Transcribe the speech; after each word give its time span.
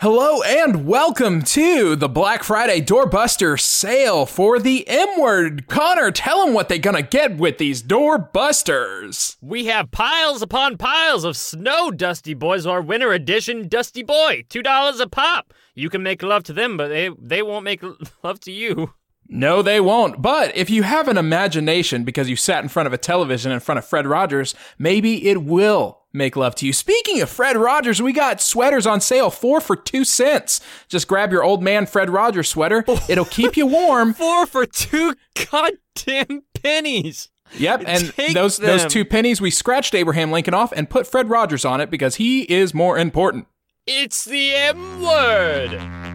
Hello 0.00 0.42
and 0.42 0.86
welcome 0.86 1.42
to 1.42 1.96
the 1.96 2.08
Black 2.08 2.44
Friday 2.44 2.80
doorbuster 2.80 3.58
sale 3.58 4.26
for 4.26 4.60
the 4.60 4.86
M 4.86 5.20
word. 5.20 5.66
Connor, 5.66 6.12
tell 6.12 6.44
them 6.44 6.54
what 6.54 6.68
they're 6.68 6.78
gonna 6.78 7.02
get 7.02 7.36
with 7.36 7.58
these 7.58 7.82
doorbusters. 7.82 9.36
We 9.40 9.64
have 9.64 9.90
piles 9.90 10.40
upon 10.40 10.76
piles 10.76 11.24
of 11.24 11.36
Snow 11.36 11.90
Dusty 11.90 12.32
Boys, 12.32 12.64
our 12.64 12.80
winter 12.80 13.12
edition 13.12 13.66
Dusty 13.66 14.04
Boy. 14.04 14.44
Two 14.48 14.62
dollars 14.62 15.00
a 15.00 15.08
pop. 15.08 15.52
You 15.74 15.90
can 15.90 16.04
make 16.04 16.22
love 16.22 16.44
to 16.44 16.52
them, 16.52 16.76
but 16.76 16.86
they 16.90 17.10
they 17.20 17.42
won't 17.42 17.64
make 17.64 17.82
love 18.22 18.38
to 18.42 18.52
you. 18.52 18.92
No, 19.28 19.60
they 19.60 19.80
won't. 19.80 20.22
But 20.22 20.56
if 20.56 20.70
you 20.70 20.82
have 20.84 21.06
an 21.06 21.18
imagination 21.18 22.02
because 22.04 22.30
you 22.30 22.36
sat 22.36 22.62
in 22.62 22.68
front 22.68 22.86
of 22.86 22.92
a 22.92 22.98
television 22.98 23.52
in 23.52 23.60
front 23.60 23.78
of 23.78 23.84
Fred 23.84 24.06
Rogers, 24.06 24.54
maybe 24.78 25.28
it 25.28 25.42
will 25.42 26.00
make 26.14 26.34
love 26.34 26.54
to 26.56 26.66
you. 26.66 26.72
Speaking 26.72 27.20
of 27.20 27.28
Fred 27.28 27.56
Rogers, 27.56 28.00
we 28.00 28.12
got 28.12 28.40
sweaters 28.40 28.86
on 28.86 29.00
sale, 29.02 29.30
four 29.30 29.60
for 29.60 29.76
two 29.76 30.04
cents. 30.04 30.60
Just 30.88 31.08
grab 31.08 31.30
your 31.30 31.44
old 31.44 31.62
man 31.62 31.84
Fred 31.84 32.08
Rogers 32.08 32.48
sweater. 32.48 32.84
It'll 33.08 33.26
keep 33.26 33.56
you 33.56 33.66
warm. 33.66 34.14
Four 34.18 34.46
for 34.46 34.64
two 34.66 35.14
goddamn 35.50 36.42
pennies. 36.62 37.28
Yep, 37.56 37.84
and 37.86 38.12
Take 38.14 38.34
those 38.34 38.56
those 38.56 38.86
two 38.86 39.04
pennies 39.04 39.40
we 39.40 39.50
scratched 39.50 39.94
Abraham 39.94 40.30
Lincoln 40.30 40.54
off 40.54 40.72
and 40.72 40.88
put 40.90 41.06
Fred 41.06 41.30
Rogers 41.30 41.64
on 41.64 41.80
it 41.80 41.90
because 41.90 42.16
he 42.16 42.42
is 42.42 42.74
more 42.74 42.98
important. 42.98 43.46
It's 43.86 44.24
the 44.24 44.54
M 44.54 45.02
word. 45.02 46.07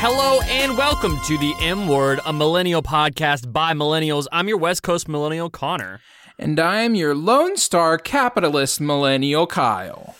Hello 0.00 0.40
and 0.42 0.76
welcome 0.76 1.18
to 1.26 1.36
the 1.38 1.54
M 1.60 1.88
Word, 1.88 2.20
a 2.24 2.32
millennial 2.32 2.82
podcast 2.82 3.52
by 3.52 3.72
millennials. 3.72 4.26
I'm 4.30 4.46
your 4.48 4.56
West 4.58 4.82
Coast 4.84 5.08
millennial 5.08 5.50
Connor. 5.50 6.00
And 6.38 6.60
I'm 6.60 6.94
your 6.94 7.14
Lone 7.16 7.56
Star 7.56 7.98
capitalist 7.98 8.80
millennial 8.80 9.46
Kyle. 9.48 10.14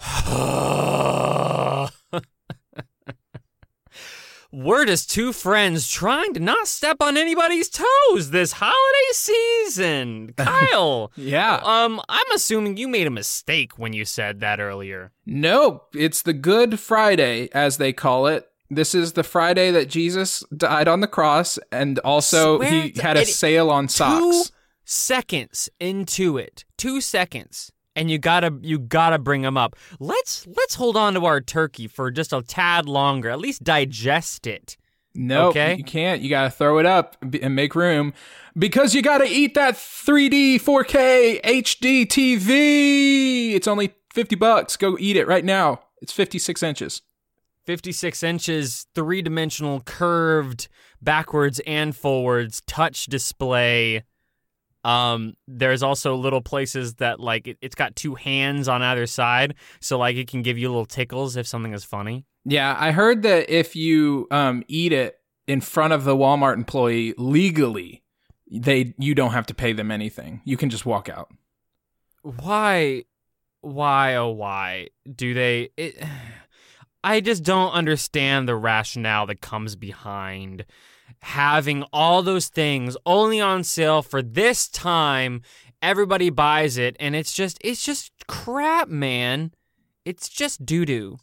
We're 4.52 4.84
just 4.86 5.10
two 5.10 5.32
friends 5.32 5.88
trying 5.88 6.32
to 6.34 6.40
not 6.40 6.68
step 6.68 6.98
on 7.00 7.16
anybody's 7.16 7.68
toes 7.68 8.30
this 8.30 8.52
holiday 8.52 9.12
season. 9.12 10.32
Kyle, 10.36 11.10
Yeah. 11.16 11.60
um, 11.64 12.00
I'm 12.08 12.30
assuming 12.32 12.76
you 12.76 12.86
made 12.88 13.06
a 13.08 13.10
mistake 13.10 13.78
when 13.78 13.92
you 13.92 14.04
said 14.04 14.38
that 14.40 14.60
earlier. 14.60 15.10
Nope, 15.26 15.88
it's 15.94 16.22
the 16.22 16.32
Good 16.32 16.78
Friday, 16.78 17.48
as 17.52 17.78
they 17.78 17.92
call 17.92 18.26
it. 18.28 18.46
This 18.74 18.94
is 18.94 19.12
the 19.12 19.22
Friday 19.22 19.70
that 19.70 19.88
Jesus 19.88 20.42
died 20.56 20.88
on 20.88 21.00
the 21.00 21.06
cross, 21.06 21.58
and 21.72 21.98
also 22.00 22.58
Swear 22.58 22.70
he 22.70 22.92
to- 22.92 23.02
had 23.02 23.16
a 23.16 23.22
it- 23.22 23.28
sale 23.28 23.70
on 23.70 23.86
Two 23.86 23.92
socks. 23.92 24.52
seconds 24.84 25.68
into 25.80 26.36
it, 26.38 26.64
two 26.76 27.00
seconds, 27.00 27.72
and 27.96 28.10
you 28.10 28.18
gotta 28.18 28.52
you 28.62 28.78
gotta 28.78 29.18
bring 29.18 29.42
them 29.42 29.56
up. 29.56 29.76
Let's 30.00 30.46
let's 30.46 30.74
hold 30.74 30.96
on 30.96 31.14
to 31.14 31.24
our 31.26 31.40
turkey 31.40 31.86
for 31.88 32.10
just 32.10 32.32
a 32.32 32.42
tad 32.42 32.86
longer. 32.88 33.30
At 33.30 33.38
least 33.40 33.64
digest 33.64 34.46
it. 34.46 34.76
No, 35.16 35.48
Okay. 35.50 35.76
you 35.76 35.84
can't. 35.84 36.22
You 36.22 36.28
gotta 36.28 36.50
throw 36.50 36.78
it 36.78 36.86
up 36.86 37.16
b- 37.30 37.40
and 37.40 37.54
make 37.54 37.74
room 37.76 38.12
because 38.58 38.94
you 38.96 39.02
gotta 39.02 39.26
eat 39.28 39.54
that 39.54 39.76
3D 39.76 40.58
4K 40.58 41.40
HD 41.44 42.04
TV. 42.04 43.54
It's 43.54 43.68
only 43.68 43.94
50 44.12 44.34
bucks. 44.36 44.76
Go 44.76 44.96
eat 44.98 45.16
it 45.16 45.26
right 45.28 45.44
now. 45.44 45.80
It's 46.02 46.12
56 46.12 46.62
inches. 46.62 47.02
56 47.66 48.22
inches, 48.22 48.86
three 48.94 49.22
dimensional, 49.22 49.80
curved, 49.80 50.68
backwards 51.00 51.60
and 51.66 51.94
forwards, 51.96 52.62
touch 52.66 53.06
display. 53.06 54.04
Um, 54.84 55.34
there's 55.48 55.82
also 55.82 56.14
little 56.14 56.42
places 56.42 56.94
that 56.96 57.18
like 57.18 57.48
it, 57.48 57.58
it's 57.62 57.74
got 57.74 57.96
two 57.96 58.14
hands 58.14 58.68
on 58.68 58.82
either 58.82 59.06
side, 59.06 59.54
so 59.80 59.98
like 59.98 60.16
it 60.16 60.28
can 60.28 60.42
give 60.42 60.58
you 60.58 60.68
little 60.68 60.84
tickles 60.84 61.36
if 61.36 61.46
something 61.46 61.72
is 61.72 61.84
funny. 61.84 62.26
Yeah, 62.44 62.76
I 62.78 62.90
heard 62.92 63.22
that 63.22 63.48
if 63.48 63.74
you 63.74 64.28
um, 64.30 64.62
eat 64.68 64.92
it 64.92 65.18
in 65.46 65.62
front 65.62 65.94
of 65.94 66.04
the 66.04 66.14
Walmart 66.14 66.54
employee 66.54 67.14
legally, 67.16 68.02
they 68.50 68.94
you 68.98 69.14
don't 69.14 69.32
have 69.32 69.46
to 69.46 69.54
pay 69.54 69.72
them 69.72 69.90
anything. 69.90 70.42
You 70.44 70.58
can 70.58 70.68
just 70.68 70.84
walk 70.84 71.08
out. 71.08 71.30
Why, 72.22 73.04
why, 73.62 74.16
oh 74.16 74.30
why 74.30 74.88
do 75.10 75.32
they? 75.32 75.70
It, 75.78 76.02
I 77.04 77.20
just 77.20 77.42
don't 77.42 77.72
understand 77.72 78.48
the 78.48 78.56
rationale 78.56 79.26
that 79.26 79.42
comes 79.42 79.76
behind 79.76 80.64
having 81.20 81.82
all 81.92 82.22
those 82.22 82.48
things 82.48 82.96
only 83.04 83.40
on 83.42 83.62
sale 83.62 84.00
for 84.00 84.22
this 84.22 84.68
time. 84.68 85.42
Everybody 85.82 86.30
buys 86.30 86.78
it, 86.78 86.96
and 86.98 87.14
it's 87.14 87.34
just 87.34 87.58
it's 87.60 87.84
just 87.84 88.10
crap, 88.26 88.88
man. 88.88 89.52
It's 90.06 90.30
just 90.30 90.64
doo 90.64 90.86
doo. 90.86 91.18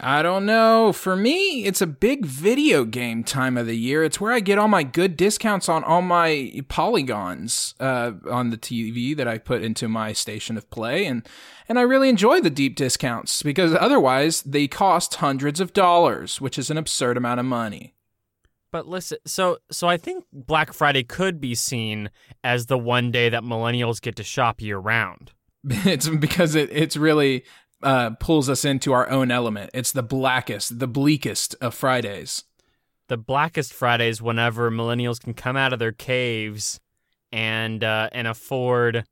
I 0.00 0.22
don't 0.22 0.46
know. 0.46 0.92
For 0.92 1.14
me, 1.14 1.64
it's 1.64 1.80
a 1.80 1.86
big 1.86 2.26
video 2.26 2.84
game 2.84 3.22
time 3.22 3.56
of 3.56 3.66
the 3.66 3.76
year. 3.76 4.02
It's 4.02 4.20
where 4.20 4.32
I 4.32 4.40
get 4.40 4.58
all 4.58 4.66
my 4.66 4.82
good 4.82 5.16
discounts 5.16 5.68
on 5.68 5.84
all 5.84 6.02
my 6.02 6.60
polygons 6.68 7.74
uh, 7.78 8.12
on 8.28 8.50
the 8.50 8.58
TV 8.58 9.16
that 9.16 9.28
I 9.28 9.38
put 9.38 9.62
into 9.62 9.88
my 9.88 10.12
station 10.12 10.56
of 10.56 10.68
play, 10.70 11.06
and 11.06 11.26
and 11.68 11.78
I 11.78 11.82
really 11.82 12.08
enjoy 12.08 12.40
the 12.40 12.50
deep 12.50 12.74
discounts 12.74 13.44
because 13.44 13.74
otherwise 13.74 14.42
they 14.42 14.66
cost 14.66 15.16
hundreds 15.16 15.60
of 15.60 15.72
dollars, 15.72 16.40
which 16.40 16.58
is 16.58 16.68
an 16.68 16.78
absurd 16.78 17.16
amount 17.16 17.38
of 17.38 17.46
money. 17.46 17.94
But 18.72 18.88
listen, 18.88 19.18
so 19.24 19.58
so 19.70 19.86
I 19.88 19.98
think 19.98 20.24
Black 20.32 20.72
Friday 20.72 21.04
could 21.04 21.40
be 21.40 21.54
seen 21.54 22.10
as 22.42 22.66
the 22.66 22.78
one 22.78 23.12
day 23.12 23.28
that 23.28 23.44
millennials 23.44 24.02
get 24.02 24.16
to 24.16 24.24
shop 24.24 24.60
year 24.60 24.78
round. 24.78 25.30
It's 25.84 26.08
because 26.08 26.54
it 26.54 26.70
it's 26.72 26.96
really 26.96 27.44
uh, 27.86 28.10
pulls 28.20 28.48
us 28.50 28.64
into 28.64 28.92
our 28.92 29.08
own 29.08 29.30
element. 29.30 29.70
It's 29.72 29.92
the 29.92 30.02
blackest, 30.02 30.78
the 30.78 30.88
bleakest 30.88 31.54
of 31.60 31.74
Fridays. 31.74 32.44
the 33.08 33.16
blackest 33.16 33.72
Fridays 33.72 34.20
whenever 34.20 34.70
millennials 34.70 35.20
can 35.20 35.32
come 35.32 35.56
out 35.56 35.72
of 35.72 35.78
their 35.78 35.92
caves 35.92 36.80
and 37.32 37.82
uh, 37.84 38.08
and 38.12 38.26
afford. 38.26 39.04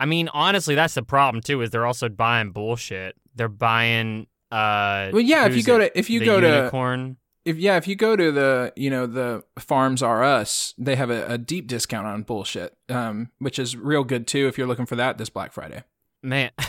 I 0.00 0.06
mean, 0.06 0.28
honestly, 0.32 0.74
that's 0.74 0.94
the 0.94 1.02
problem 1.02 1.42
too. 1.42 1.60
Is 1.62 1.70
they're 1.70 1.86
also 1.86 2.08
buying 2.08 2.50
bullshit. 2.52 3.14
They're 3.34 3.48
buying. 3.48 4.26
Uh, 4.50 5.10
Well, 5.12 5.20
yeah, 5.22 5.46
if 5.46 5.56
you 5.56 5.62
go 5.62 5.80
it? 5.80 5.92
to 5.94 5.98
if 5.98 6.10
you 6.10 6.20
The 6.20 6.26
go 6.26 6.40
to 6.40 6.48
unicorn. 6.56 7.16
if 7.44 7.56
yeah, 7.58 7.76
if 7.76 7.86
you 7.88 7.94
go 7.96 8.16
to 8.16 8.32
the 8.32 8.72
you 8.76 8.90
know 8.90 9.06
the 9.06 9.44
Farms 9.58 10.02
R 10.02 10.22
Us, 10.24 10.74
they 10.78 10.96
have 10.96 11.10
a, 11.10 11.26
a 11.26 11.38
deep 11.38 11.66
discount 11.68 12.06
on 12.06 12.22
bullshit, 12.22 12.76
um, 12.88 13.30
which 13.38 13.58
is 13.58 13.76
real 13.76 14.04
good 14.04 14.26
too 14.26 14.48
if 14.48 14.56
you're 14.58 14.66
looking 14.66 14.86
for 14.86 14.96
that 14.96 15.18
this 15.18 15.28
Black 15.30 15.52
Friday. 15.52 15.82
man. 16.22 16.50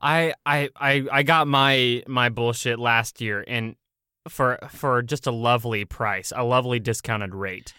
I, 0.00 0.34
I 0.44 0.70
I 0.76 1.04
I 1.10 1.22
got 1.22 1.46
my 1.48 2.02
my 2.06 2.28
bullshit 2.28 2.78
last 2.78 3.20
year 3.20 3.44
and 3.46 3.76
for 4.28 4.58
for 4.70 5.02
just 5.02 5.26
a 5.26 5.32
lovely 5.32 5.84
price, 5.84 6.32
a 6.34 6.44
lovely 6.44 6.78
discounted 6.78 7.34
rate. 7.34 7.72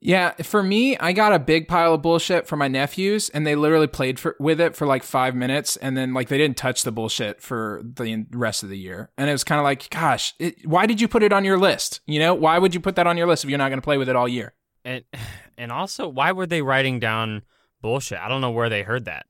Yeah, 0.00 0.32
for 0.42 0.62
me, 0.62 0.96
I 0.98 1.12
got 1.12 1.32
a 1.32 1.38
big 1.38 1.68
pile 1.68 1.94
of 1.94 2.02
bullshit 2.02 2.46
for 2.46 2.56
my 2.56 2.68
nephews, 2.68 3.30
and 3.30 3.46
they 3.46 3.56
literally 3.56 3.86
played 3.86 4.20
for, 4.20 4.36
with 4.38 4.60
it 4.60 4.76
for 4.76 4.86
like 4.86 5.02
five 5.02 5.34
minutes, 5.34 5.76
and 5.78 5.96
then 5.96 6.12
like 6.12 6.28
they 6.28 6.36
didn't 6.36 6.58
touch 6.58 6.82
the 6.82 6.92
bullshit 6.92 7.40
for 7.40 7.80
the 7.82 8.26
rest 8.30 8.62
of 8.62 8.68
the 8.68 8.76
year. 8.76 9.10
And 9.16 9.28
it 9.28 9.32
was 9.32 9.42
kind 9.42 9.58
of 9.58 9.64
like, 9.64 9.88
gosh, 9.88 10.34
it, 10.38 10.66
why 10.66 10.84
did 10.86 11.00
you 11.00 11.08
put 11.08 11.22
it 11.22 11.32
on 11.32 11.44
your 11.44 11.58
list? 11.58 12.00
You 12.06 12.20
know, 12.20 12.34
why 12.34 12.58
would 12.58 12.74
you 12.74 12.80
put 12.80 12.96
that 12.96 13.06
on 13.06 13.16
your 13.16 13.26
list 13.26 13.44
if 13.44 13.50
you're 13.50 13.58
not 13.58 13.70
going 13.70 13.80
to 13.80 13.84
play 13.84 13.96
with 13.96 14.08
it 14.08 14.16
all 14.16 14.28
year? 14.28 14.54
And 14.84 15.02
and 15.58 15.72
also, 15.72 16.08
why 16.08 16.32
were 16.32 16.46
they 16.46 16.60
writing 16.60 17.00
down 17.00 17.42
bullshit? 17.80 18.18
I 18.18 18.28
don't 18.28 18.42
know 18.42 18.50
where 18.50 18.68
they 18.68 18.82
heard 18.82 19.06
that. 19.06 19.26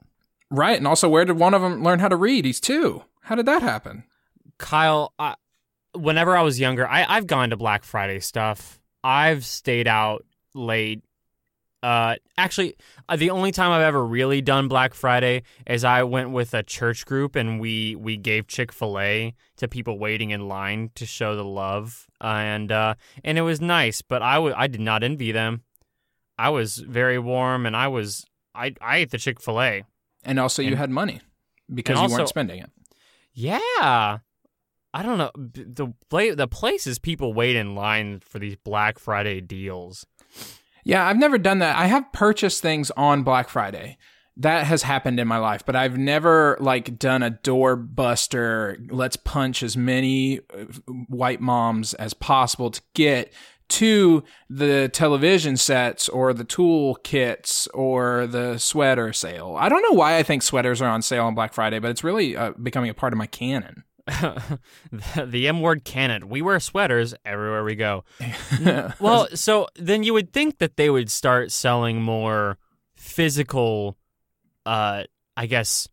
Right, 0.50 0.76
and 0.76 0.86
also, 0.86 1.08
where 1.08 1.24
did 1.24 1.38
one 1.38 1.54
of 1.54 1.62
them 1.62 1.82
learn 1.82 1.98
how 1.98 2.08
to 2.08 2.16
read? 2.16 2.44
He's 2.44 2.60
two. 2.60 3.02
How 3.22 3.34
did 3.34 3.46
that 3.46 3.62
happen? 3.62 4.04
Kyle, 4.58 5.12
I, 5.18 5.34
whenever 5.92 6.36
I 6.36 6.42
was 6.42 6.60
younger, 6.60 6.88
I, 6.88 7.04
I've 7.08 7.26
gone 7.26 7.50
to 7.50 7.56
Black 7.56 7.84
Friday 7.84 8.20
stuff. 8.20 8.80
I've 9.02 9.44
stayed 9.44 9.88
out 9.88 10.24
late. 10.54 11.02
Uh, 11.82 12.16
actually, 12.38 12.74
uh, 13.08 13.16
the 13.16 13.30
only 13.30 13.52
time 13.52 13.70
I've 13.70 13.82
ever 13.82 14.04
really 14.04 14.40
done 14.40 14.68
Black 14.68 14.94
Friday 14.94 15.42
is 15.66 15.84
I 15.84 16.04
went 16.04 16.30
with 16.30 16.54
a 16.54 16.62
church 16.62 17.06
group 17.06 17.36
and 17.36 17.60
we 17.60 17.94
we 17.94 18.16
gave 18.16 18.46
Chick 18.48 18.72
Fil 18.72 18.98
A 18.98 19.34
to 19.56 19.68
people 19.68 19.98
waiting 19.98 20.30
in 20.30 20.48
line 20.48 20.90
to 20.94 21.06
show 21.06 21.36
the 21.36 21.44
love, 21.44 22.06
and 22.20 22.72
uh, 22.72 22.94
and 23.22 23.38
it 23.38 23.42
was 23.42 23.60
nice. 23.60 24.02
But 24.02 24.22
I 24.22 24.38
wa- 24.38 24.54
I 24.56 24.66
did 24.66 24.80
not 24.80 25.02
envy 25.02 25.32
them. 25.32 25.62
I 26.38 26.48
was 26.48 26.78
very 26.78 27.18
warm, 27.18 27.66
and 27.66 27.76
I 27.76 27.88
was 27.88 28.24
I 28.54 28.74
I 28.80 28.98
ate 28.98 29.10
the 29.10 29.18
Chick 29.18 29.40
Fil 29.40 29.60
A. 29.60 29.84
And 30.26 30.38
also, 30.38 30.60
you 30.60 30.76
had 30.76 30.90
money 30.90 31.22
because 31.72 31.98
and 31.98 32.10
you 32.10 32.16
weren't 32.16 32.28
spending 32.28 32.58
it. 32.60 32.70
Yeah. 33.32 34.18
I 34.94 35.02
don't 35.02 35.18
know 35.18 35.30
the 35.36 35.92
pla- 36.08 36.34
the 36.34 36.48
places 36.48 36.98
people 36.98 37.32
wait 37.34 37.54
in 37.56 37.74
line 37.74 38.20
for 38.20 38.38
these 38.38 38.56
Black 38.56 38.98
Friday 38.98 39.40
deals. 39.40 40.04
Yeah, 40.84 41.06
I've 41.06 41.16
never 41.18 41.38
done 41.38 41.58
that. 41.58 41.76
I 41.76 41.86
have 41.86 42.12
purchased 42.12 42.62
things 42.62 42.90
on 42.92 43.22
Black 43.22 43.48
Friday. 43.48 43.98
that 44.36 44.66
has 44.66 44.82
happened 44.82 45.18
in 45.18 45.26
my 45.26 45.38
life, 45.38 45.64
but 45.64 45.74
I've 45.74 45.96
never 45.96 46.56
like 46.60 46.98
done 46.98 47.22
a 47.22 47.30
doorbuster. 47.30 48.86
Let's 48.90 49.16
punch 49.16 49.62
as 49.62 49.76
many 49.76 50.40
uh, 50.54 50.64
white 51.08 51.40
moms 51.40 51.94
as 51.94 52.12
possible 52.14 52.70
to 52.70 52.82
get 52.94 53.32
to 53.68 54.22
the 54.48 54.88
television 54.92 55.56
sets 55.56 56.08
or 56.08 56.32
the 56.32 56.44
tool 56.44 56.96
kits 56.96 57.66
or 57.68 58.26
the 58.26 58.58
sweater 58.58 59.12
sale. 59.12 59.56
I 59.58 59.68
don't 59.68 59.82
know 59.82 59.96
why 59.96 60.16
I 60.16 60.22
think 60.22 60.42
sweaters 60.42 60.80
are 60.80 60.88
on 60.88 61.02
sale 61.02 61.24
on 61.24 61.34
Black 61.34 61.52
Friday, 61.52 61.78
but 61.78 61.90
it's 61.90 62.04
really 62.04 62.36
uh, 62.36 62.52
becoming 62.62 62.90
a 62.90 62.94
part 62.94 63.12
of 63.12 63.18
my 63.18 63.26
canon. 63.26 63.84
the, 64.06 65.26
the 65.26 65.48
M 65.48 65.60
word 65.60 65.84
canon. 65.84 66.28
We 66.28 66.40
wear 66.40 66.60
sweaters 66.60 67.14
everywhere 67.24 67.64
we 67.64 67.74
go. 67.74 68.04
well, 69.00 69.26
so 69.34 69.66
then 69.74 70.04
you 70.04 70.12
would 70.12 70.32
think 70.32 70.58
that 70.58 70.76
they 70.76 70.88
would 70.90 71.10
start 71.10 71.50
selling 71.50 72.00
more 72.00 72.56
physical, 72.94 73.96
uh, 74.64 75.04
I 75.36 75.46
guess, 75.46 75.88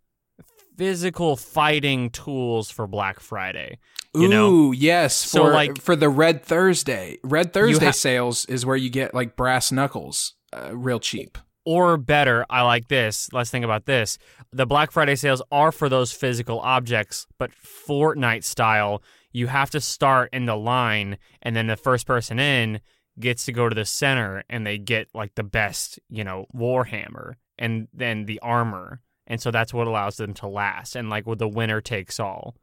physical 0.78 1.36
fighting 1.36 2.10
tools 2.10 2.70
for 2.70 2.88
Black 2.88 3.20
Friday. 3.20 3.80
You 4.16 4.26
Ooh, 4.26 4.30
know? 4.30 4.72
yes. 4.72 5.16
So, 5.16 5.46
for, 5.46 5.52
like- 5.52 5.82
for 5.82 5.96
the 5.96 6.10
Red 6.10 6.44
Thursday. 6.44 7.18
Red 7.24 7.54
Thursday 7.54 7.86
ha- 7.88 7.92
sales 7.92 8.46
is 8.46 8.66
where 8.66 8.76
you 8.78 8.90
get 8.90 9.14
like 9.14 9.36
brass 9.36 9.72
knuckles 9.72 10.36
uh, 10.54 10.76
real 10.76 11.00
cheap. 11.00 11.38
Or 11.66 11.96
better, 11.96 12.46
I 12.50 12.62
like 12.64 12.90
this. 12.90 13.30
Let's 13.32 13.50
think 13.50 13.64
about 13.64 13.86
this. 13.86 14.18
The 14.52 14.66
Black 14.66 14.92
Friday 14.92 15.16
sales 15.16 15.42
are 15.50 15.72
for 15.72 15.88
those 15.88 16.12
physical 16.12 16.60
objects, 16.60 17.26
but 17.40 17.52
Fortnite 17.52 18.44
style, 18.44 19.02
you 19.32 19.48
have 19.48 19.70
to 19.70 19.80
start 19.80 20.30
in 20.34 20.46
the 20.46 20.58
line, 20.58 21.18
and 21.42 21.56
then 21.56 21.68
the 21.68 21.78
first 21.78 22.06
person 22.06 22.38
in 22.38 22.82
gets 23.18 23.46
to 23.46 23.54
go 23.54 23.70
to 23.70 23.76
the 23.76 23.86
center, 23.86 24.44
and 24.50 24.68
they 24.68 24.78
get 24.78 25.08
like 25.14 25.36
the 25.36 25.44
best, 25.44 26.00
you 26.10 26.24
know, 26.26 26.46
Warhammer 26.54 27.36
and 27.58 27.88
then 27.94 28.26
the 28.26 28.40
armor. 28.42 29.00
And 29.34 29.42
so 29.42 29.52
that's 29.52 29.74
what 29.74 29.88
allows 29.88 30.18
them 30.18 30.34
to 30.36 30.48
last. 30.48 30.96
And 30.96 31.10
like 31.10 31.26
with 31.28 31.40
the 31.40 31.48
winner 31.48 31.82
takes 31.82 32.20
all. 32.20 32.56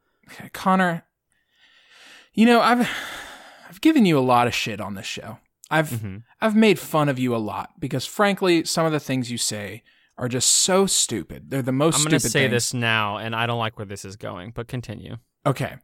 Connor, 0.53 1.03
you 2.33 2.45
know, 2.45 2.61
I've 2.61 2.89
I've 3.69 3.81
given 3.81 4.05
you 4.05 4.17
a 4.17 4.21
lot 4.21 4.47
of 4.47 4.53
shit 4.55 4.79
on 4.81 4.95
this 4.95 5.05
show. 5.05 5.37
I've 5.69 5.89
Mhm. 5.89 6.23
I've 6.39 6.55
made 6.55 6.79
fun 6.79 7.09
of 7.09 7.19
you 7.19 7.35
a 7.35 7.37
lot 7.37 7.71
because 7.79 8.05
frankly, 8.05 8.63
some 8.63 8.85
of 8.85 8.91
the 8.93 8.99
things 8.99 9.29
you 9.31 9.37
say 9.37 9.83
are 10.17 10.27
just 10.29 10.49
so 10.49 10.85
stupid. 10.85 11.49
They're 11.49 11.61
the 11.61 11.71
most 11.71 11.95
I'm 11.97 12.03
going 12.03 12.11
to 12.11 12.19
stupid 12.19 12.31
say 12.31 12.43
things. 12.43 12.51
this 12.51 12.73
now, 12.73 13.17
and 13.17 13.35
I 13.35 13.45
don't 13.47 13.59
like 13.59 13.77
where 13.77 13.85
this 13.85 14.05
is 14.05 14.15
going, 14.15 14.51
but 14.51 14.67
continue. 14.67 15.17
Okay. 15.45 15.75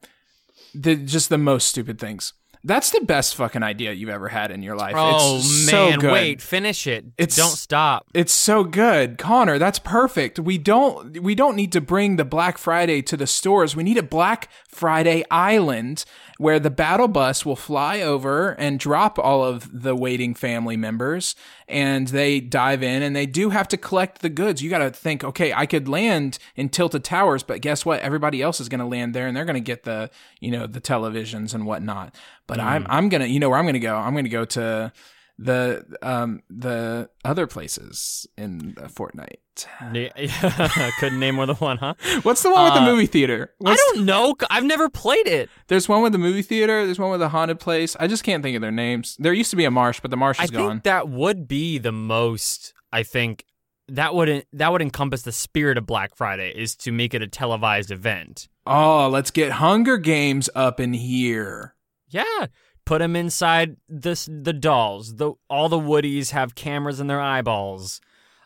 The 0.74 0.96
just 0.96 1.30
the 1.30 1.38
most 1.38 1.68
stupid 1.70 2.00
things. 2.00 2.34
That's 2.64 2.92
the 2.92 3.02
best 3.02 3.36
fucking 3.36 3.64
idea 3.64 3.94
you've 3.94 4.10
ever 4.10 4.28
had 4.28 4.52
in 4.52 4.62
your 4.62 4.76
life. 4.76 4.94
Oh, 4.98 5.38
it's 5.38 5.70
so 5.70 5.90
man. 5.90 6.00
good. 6.00 6.12
Wait, 6.12 6.42
finish 6.42 6.88
it. 6.88 7.06
It's- 7.18 7.36
don't 7.36 7.50
stop. 7.50 8.08
It's 8.14 8.34
so 8.34 8.64
good. 8.64 9.18
Connor, 9.18 9.58
that's 9.58 9.80
perfect. 9.80 10.40
We 10.40 10.58
don't 10.58 11.22
we 11.22 11.36
don't 11.36 11.56
need 11.56 11.72
to 11.74 11.82
bring 11.82 12.16
the 12.16 12.26
Black 12.26 12.58
Friday 12.58 13.02
to 13.04 13.18
the 13.18 13.28
stores. 13.28 13.76
We 13.76 13.84
need 13.84 13.98
a 13.98 14.04
Black 14.04 14.50
Friday 14.68 15.24
island 15.32 16.06
where 16.38 16.60
the 16.60 16.70
battle 16.70 17.08
bus 17.08 17.46
will 17.46 17.56
fly 17.56 18.02
over 18.02 18.52
and 18.52 18.80
drop 18.80 19.18
all 19.18 19.44
of 19.44 19.82
the 19.82 19.96
waiting 19.96 20.36
family 20.36 20.78
members 20.78 21.36
and 21.68 22.10
they 22.10 22.40
dive 22.40 22.84
in 22.84 23.02
and 23.02 23.16
they 23.16 23.26
do 23.26 23.50
have 23.50 23.68
to 23.68 23.78
collect 23.78 24.22
the 24.22 24.30
goods. 24.30 24.62
You 24.62 24.70
got 24.70 24.80
to 24.80 24.92
think, 24.92 25.24
okay, 25.24 25.52
I 25.52 25.66
could 25.66 25.88
land 25.88 26.38
in 26.56 26.70
Tilted 26.70 27.04
Towers, 27.04 27.44
but 27.44 27.62
guess 27.62 27.86
what? 27.86 28.00
Everybody 28.02 28.42
else 28.42 28.62
is 28.62 28.70
going 28.70 28.80
to 28.80 28.86
land 28.86 29.14
there 29.14 29.28
and 29.28 29.36
they're 29.36 29.46
going 29.46 29.56
to 29.56 29.60
get 29.60 29.84
the, 29.84 30.10
you 30.40 30.52
know, 30.52 30.68
the 30.68 30.82
televisions 30.82 31.54
and 31.54 31.66
whatnot. 31.66 32.14
But 32.48 32.60
I'm 32.60 32.86
I'm 32.90 33.10
going 33.10 33.22
to, 33.22 33.28
you 33.28 33.40
know 33.40 33.50
where 33.50 33.60
I'm 33.60 33.66
to 33.74 33.80
go? 33.80 33.96
I'm 33.96 34.16
to 34.16 34.30
go 34.30 34.46
to 34.46 34.92
the 35.40 35.86
um 36.02 36.42
the 36.50 37.10
other 37.24 37.46
places 37.46 38.26
in 38.38 38.74
uh, 38.82 38.88
Fortnite. 38.88 39.36
Yeah, 39.94 40.90
couldn't 41.00 41.20
name 41.20 41.36
more 41.36 41.46
than 41.46 41.56
one, 41.58 41.78
huh? 41.78 41.94
What's 42.24 42.42
the 42.44 42.50
one 42.52 42.64
with 42.66 42.74
the 42.74 42.80
Uh, 42.82 42.86
movie 42.86 43.06
theater? 43.06 43.54
I 43.66 43.76
don't 43.76 44.06
know. 44.06 44.36
I've 44.50 44.64
never 44.64 44.90
played 44.90 45.28
it. 45.28 45.50
there's 45.68 45.88
one 45.90 46.02
with 46.02 46.12
the 46.12 46.18
movie 46.20 46.42
theater. 46.42 46.86
There's 46.86 47.00
one 47.00 47.12
with 47.12 47.20
the 47.20 47.30
haunted 47.30 47.60
place. 47.60 47.96
I 48.00 48.08
just 48.08 48.24
can't 48.24 48.42
think 48.44 48.56
of 48.56 48.62
their 48.62 48.72
names. 48.72 49.16
There 49.20 49.34
used 49.34 49.50
to 49.52 49.56
be 49.56 49.66
a 49.66 49.72
marsh, 49.72 50.00
but 50.00 50.10
the 50.12 50.18
marsh 50.18 50.40
I 50.40 50.46
is 50.46 50.50
think 50.52 50.62
gone. 50.62 50.82
that 50.86 51.10
would 51.10 51.48
be 51.48 51.78
the 51.78 51.92
most. 51.92 52.74
I 52.92 53.04
think 53.04 53.46
that 53.90 54.14
would 54.16 54.46
that 54.54 54.72
would 54.72 54.82
encompass 54.82 55.22
the 55.24 55.32
spirit 55.32 55.78
of 55.78 55.86
Black 55.86 56.16
Friday 56.16 56.52
is 56.56 56.76
to 56.78 56.92
make 56.92 57.14
it 57.14 57.22
a 57.22 57.28
televised 57.28 57.92
event. 57.92 58.48
Oh, 58.66 59.08
let's 59.10 59.32
get 59.32 59.54
Hunger 59.54 59.98
Games 59.98 60.50
up 60.56 60.80
in 60.80 60.94
here. 60.94 61.74
Yeah, 62.10 62.48
put 62.86 63.00
them 63.00 63.16
inside 63.16 63.78
this 63.90 64.28
the 64.32 64.54
dolls. 64.54 65.16
The 65.16 65.34
all 65.50 65.70
the 65.70 65.80
Woodies 65.80 66.32
have 66.32 66.56
cameras 66.56 67.00
in 67.00 67.08
their 67.08 67.22
eyeballs. 67.22 68.00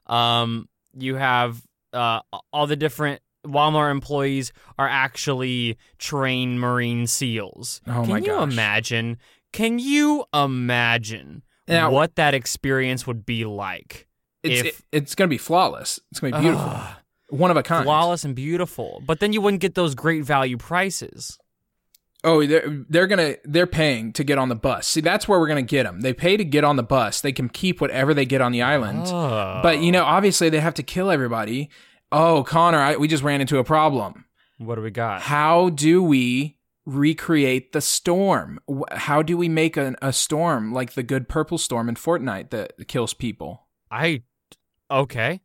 Um, 0.07 0.67
you 0.97 1.15
have 1.15 1.61
uh 1.93 2.21
all 2.51 2.67
the 2.67 2.75
different 2.75 3.21
Walmart 3.45 3.91
employees 3.91 4.51
are 4.77 4.87
actually 4.87 5.77
trained 5.97 6.59
Marine 6.59 7.07
SEALs. 7.07 7.81
Oh 7.87 8.01
Can 8.03 8.09
my 8.09 8.17
you 8.19 8.25
gosh. 8.27 8.51
imagine? 8.53 9.17
Can 9.51 9.79
you 9.79 10.25
imagine 10.33 11.43
Now- 11.67 11.91
what 11.91 12.15
that 12.15 12.33
experience 12.33 13.05
would 13.07 13.25
be 13.25 13.43
like? 13.45 14.07
It's 14.43 14.61
If- 14.61 14.65
it- 14.79 14.85
it's 14.91 15.15
gonna 15.15 15.27
be 15.27 15.37
flawless. 15.37 15.99
It's 16.11 16.19
gonna 16.19 16.35
be 16.37 16.41
beautiful, 16.41 16.67
Ugh, 16.69 16.95
one 17.29 17.51
of 17.51 17.57
a 17.57 17.63
kind. 17.63 17.83
flawless 17.83 18.23
and 18.23 18.35
beautiful. 18.35 19.01
But 19.05 19.19
then 19.19 19.33
you 19.33 19.41
wouldn't 19.41 19.61
get 19.61 19.75
those 19.75 19.93
great 19.95 20.23
value 20.23 20.57
prices. 20.57 21.37
Oh, 22.23 22.45
they're 22.45 22.85
they're 22.87 23.07
gonna 23.07 23.35
they're 23.43 23.67
paying 23.67 24.13
to 24.13 24.23
get 24.23 24.37
on 24.37 24.49
the 24.49 24.55
bus. 24.55 24.87
See, 24.87 25.01
that's 25.01 25.27
where 25.27 25.39
we're 25.39 25.47
gonna 25.47 25.63
get 25.63 25.83
them. 25.83 26.01
They 26.01 26.13
pay 26.13 26.37
to 26.37 26.45
get 26.45 26.63
on 26.63 26.75
the 26.75 26.83
bus. 26.83 27.21
They 27.21 27.31
can 27.31 27.49
keep 27.49 27.81
whatever 27.81 28.13
they 28.13 28.25
get 28.25 28.41
on 28.41 28.51
the 28.51 28.61
island. 28.61 29.07
Oh. 29.07 29.59
But 29.63 29.81
you 29.81 29.91
know, 29.91 30.03
obviously 30.03 30.49
they 30.49 30.59
have 30.59 30.75
to 30.75 30.83
kill 30.83 31.09
everybody. 31.09 31.69
Oh, 32.11 32.43
Connor, 32.43 32.79
I, 32.79 32.97
we 32.97 33.07
just 33.07 33.23
ran 33.23 33.41
into 33.41 33.57
a 33.57 33.63
problem. 33.63 34.25
what 34.57 34.75
do 34.75 34.81
we 34.81 34.91
got? 34.91 35.21
How 35.21 35.69
do 35.69 36.03
we 36.03 36.57
recreate 36.85 37.71
the 37.71 37.81
storm? 37.81 38.59
How 38.91 39.21
do 39.21 39.37
we 39.37 39.49
make 39.49 39.77
a, 39.77 39.95
a 40.01 40.13
storm 40.13 40.73
like 40.73 40.93
the 40.93 41.03
good 41.03 41.27
purple 41.29 41.57
storm 41.57 41.89
in 41.89 41.95
Fortnite 41.95 42.49
that 42.51 42.87
kills 42.87 43.13
people? 43.13 43.67
I 43.89 44.23
okay. 44.91 45.41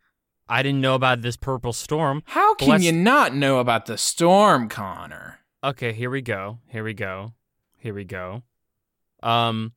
I 0.49 0.62
didn't 0.62 0.81
know 0.81 0.94
about 0.94 1.23
this 1.23 1.37
purple 1.37 1.73
storm. 1.73 2.23
How 2.26 2.55
can 2.55 2.82
you 2.82 2.93
not 2.93 3.34
know 3.34 3.58
about 3.58 3.87
the 3.87 3.99
storm, 3.99 4.69
Connor? 4.69 5.36
Okay, 5.67 5.93
here 5.93 6.11
we 6.11 6.23
go. 6.23 6.59
Here 6.69 6.85
we 6.85 6.95
go. 6.95 7.35
Here 7.79 7.93
we 7.93 8.05
go. 8.05 8.43
Um, 9.23 9.73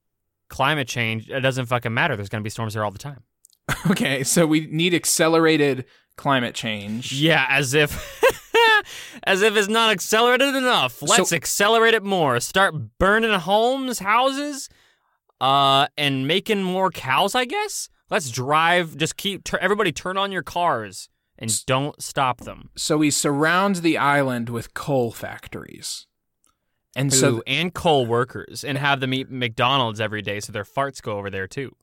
climate 0.47 0.87
change. 0.87 1.29
It 1.29 1.39
doesn't 1.39 1.65
fucking 1.65 1.93
matter. 1.93 2.15
There's 2.15 2.29
gonna 2.29 2.43
be 2.43 2.49
storms 2.51 2.73
here 2.73 2.83
all 2.83 2.91
the 2.91 2.99
time. 2.99 3.23
Okay, 3.91 4.23
so 4.23 4.45
we 4.47 4.67
need 4.71 4.93
accelerated 4.95 5.85
climate 6.17 6.55
change. 6.55 7.11
Yeah, 7.13 7.45
as 7.49 7.73
if, 7.75 8.21
as 9.23 9.41
if 9.43 9.55
it's 9.55 9.67
not 9.67 9.91
accelerated 9.91 10.55
enough. 10.55 11.01
Let's 11.01 11.29
So- 11.29 11.35
accelerate 11.35 11.93
it 11.93 12.03
more. 12.03 12.39
Start 12.39 12.97
burning 12.97 13.31
homes, 13.31 13.99
houses, 13.99 14.69
uh, 15.39 15.87
and 15.97 16.27
making 16.27 16.63
more 16.63 16.89
cows. 16.91 17.35
I 17.35 17.45
guess. 17.45 17.89
Let's 18.09 18.29
drive. 18.31 18.97
Just 18.97 19.17
keep. 19.17 19.43
Tur- 19.43 19.59
everybody, 19.59 19.91
turn 19.91 20.17
on 20.17 20.31
your 20.31 20.43
cars 20.43 21.09
and 21.39 21.65
don't 21.65 22.01
stop 22.03 22.41
them. 22.41 22.69
So 22.75 22.97
we 22.97 23.09
surround 23.09 23.77
the 23.77 23.97
island 23.97 24.49
with 24.49 24.73
coal 24.75 25.11
factories. 25.11 26.05
And 26.95 27.13
so 27.13 27.37
Ooh, 27.37 27.43
and 27.47 27.73
coal 27.73 28.05
workers, 28.05 28.63
and 28.63 28.77
have 28.77 28.99
them 28.99 29.13
eat 29.13 29.31
McDonald's 29.31 30.01
every 30.01 30.21
day, 30.21 30.39
so 30.39 30.51
their 30.51 30.63
farts 30.63 31.01
go 31.01 31.17
over 31.17 31.29
there 31.29 31.47
too. 31.47 31.75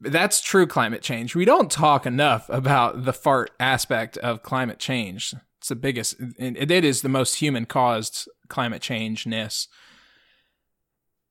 that's 0.00 0.40
true 0.40 0.66
climate 0.66 1.02
change. 1.02 1.34
We 1.34 1.44
don't 1.44 1.70
talk 1.70 2.06
enough 2.06 2.48
about 2.48 3.04
the 3.04 3.12
fart 3.12 3.50
aspect 3.58 4.16
of 4.18 4.42
climate 4.42 4.78
change. 4.78 5.34
It's 5.58 5.68
the 5.68 5.76
biggest, 5.76 6.18
and 6.38 6.56
it 6.56 6.70
is 6.70 7.02
the 7.02 7.08
most 7.08 7.36
human 7.36 7.64
caused 7.66 8.28
climate 8.48 8.82
change 8.82 9.26
ness. 9.26 9.68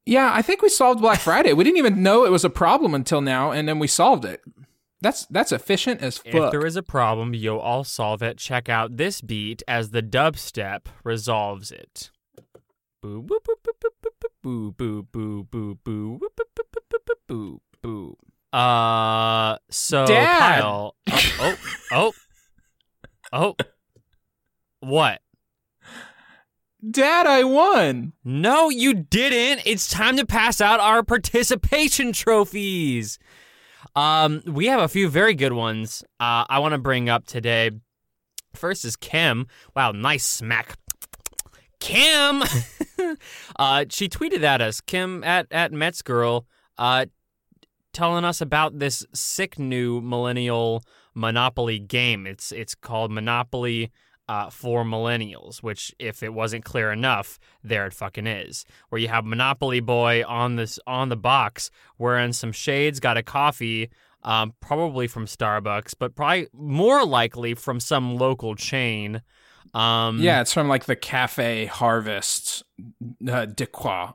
Yeah, 0.05 0.31
I 0.33 0.41
think 0.41 0.61
we 0.61 0.69
solved 0.69 1.01
Black 1.01 1.19
Friday. 1.19 1.53
we 1.53 1.63
didn't 1.63 1.77
even 1.77 2.03
know 2.03 2.25
it 2.25 2.31
was 2.31 2.45
a 2.45 2.49
problem 2.49 2.93
until 2.93 3.21
now, 3.21 3.51
and 3.51 3.67
then 3.67 3.79
we 3.79 3.87
solved 3.87 4.25
it. 4.25 4.41
That's 5.05 5.27
that's 5.27 5.51
efficient 5.51 6.01
as 6.01 6.17
fuck. 6.17 6.33
If 6.33 6.51
there 6.51 6.65
is 6.65 6.75
a 6.75 6.81
problem, 6.81 7.35
you'll 7.35 7.59
all 7.59 7.83
solve 7.83 8.23
it. 8.23 8.39
Check 8.39 8.69
out 8.69 8.97
this 8.97 9.21
beat 9.21 9.61
as 9.67 9.91
the 9.91 10.01
dubstep 10.01 10.87
resolves 11.03 11.71
it. 11.71 12.09
Boo 13.03 13.21
boo 13.21 13.37
boo 13.45 13.53
boo 13.63 13.73
boo 13.79 13.91
boo 14.01 14.19
boo 14.41 14.71
boo 14.73 15.03
boo 15.03 15.43
boo 15.43 15.75
boo 15.85 16.19
boo 16.25 16.29
boo 16.89 17.17
boo 17.27 17.61
boo. 17.83 18.17
Uh, 18.51 19.59
so 19.69 20.07
Dad! 20.07 20.39
Kyle. 20.39 20.95
Oh, 21.07 21.35
oh, 21.39 21.55
oh, 21.91 22.13
oh. 23.31 23.55
What? 24.79 25.21
Dad, 26.89 27.27
I 27.27 27.43
won. 27.43 28.13
No, 28.23 28.71
you 28.71 28.95
didn't. 28.95 29.67
It's 29.67 29.87
time 29.87 30.17
to 30.17 30.25
pass 30.25 30.59
out 30.59 30.79
our 30.79 31.03
participation 31.03 32.11
trophies. 32.11 33.19
Um, 33.95 34.41
we 34.45 34.65
have 34.67 34.81
a 34.81 34.87
few 34.87 35.09
very 35.09 35.33
good 35.33 35.53
ones. 35.53 36.03
Uh, 36.19 36.45
I 36.49 36.59
want 36.59 36.73
to 36.73 36.77
bring 36.77 37.09
up 37.09 37.25
today. 37.25 37.71
First 38.53 38.85
is 38.85 38.95
Kim. 38.95 39.47
Wow, 39.75 39.91
nice 39.91 40.25
smack. 40.25 40.77
Kim. 41.79 42.43
uh, 43.59 43.85
she 43.89 44.09
tweeted 44.09 44.43
at 44.43 44.61
us. 44.61 44.81
Kim 44.81 45.23
at 45.23 45.47
at 45.51 45.71
Mets 45.71 46.01
girl. 46.01 46.45
Uh, 46.77 47.05
telling 47.93 48.25
us 48.25 48.41
about 48.41 48.79
this 48.79 49.05
sick 49.13 49.57
new 49.57 50.01
millennial 50.01 50.83
Monopoly 51.13 51.79
game. 51.79 52.27
It's 52.27 52.51
it's 52.51 52.75
called 52.75 53.11
Monopoly 53.11 53.91
uh, 54.27 54.49
for 54.49 54.83
millennials, 54.83 55.59
which, 55.63 55.93
if 55.99 56.23
it 56.23 56.33
wasn't 56.33 56.65
clear 56.65 56.91
enough, 56.91 57.37
there 57.63 57.85
it 57.87 57.93
fucking 57.93 58.27
is. 58.27 58.65
Where 58.89 58.99
you 58.99 59.07
have 59.07 59.25
Monopoly 59.25 59.79
Boy 59.79 60.23
on 60.27 60.55
this 60.55 60.79
on 60.87 61.09
the 61.09 61.15
box, 61.17 61.69
wearing 61.97 62.33
some 62.33 62.51
shades, 62.51 62.99
got 62.99 63.17
a 63.17 63.23
coffee, 63.23 63.89
um, 64.23 64.53
probably 64.59 65.07
from 65.07 65.25
Starbucks, 65.27 65.93
but 65.99 66.15
probably 66.15 66.47
more 66.53 67.05
likely 67.05 67.53
from 67.53 67.79
some 67.79 68.17
local 68.17 68.55
chain. 68.55 69.21
Um, 69.73 70.19
Yeah, 70.19 70.41
it's 70.41 70.53
from 70.53 70.67
like 70.67 70.85
the 70.85 70.95
Cafe 70.95 71.65
Harvest 71.65 72.63
uh, 73.29 73.45
de 73.45 73.65
Croix 73.67 74.09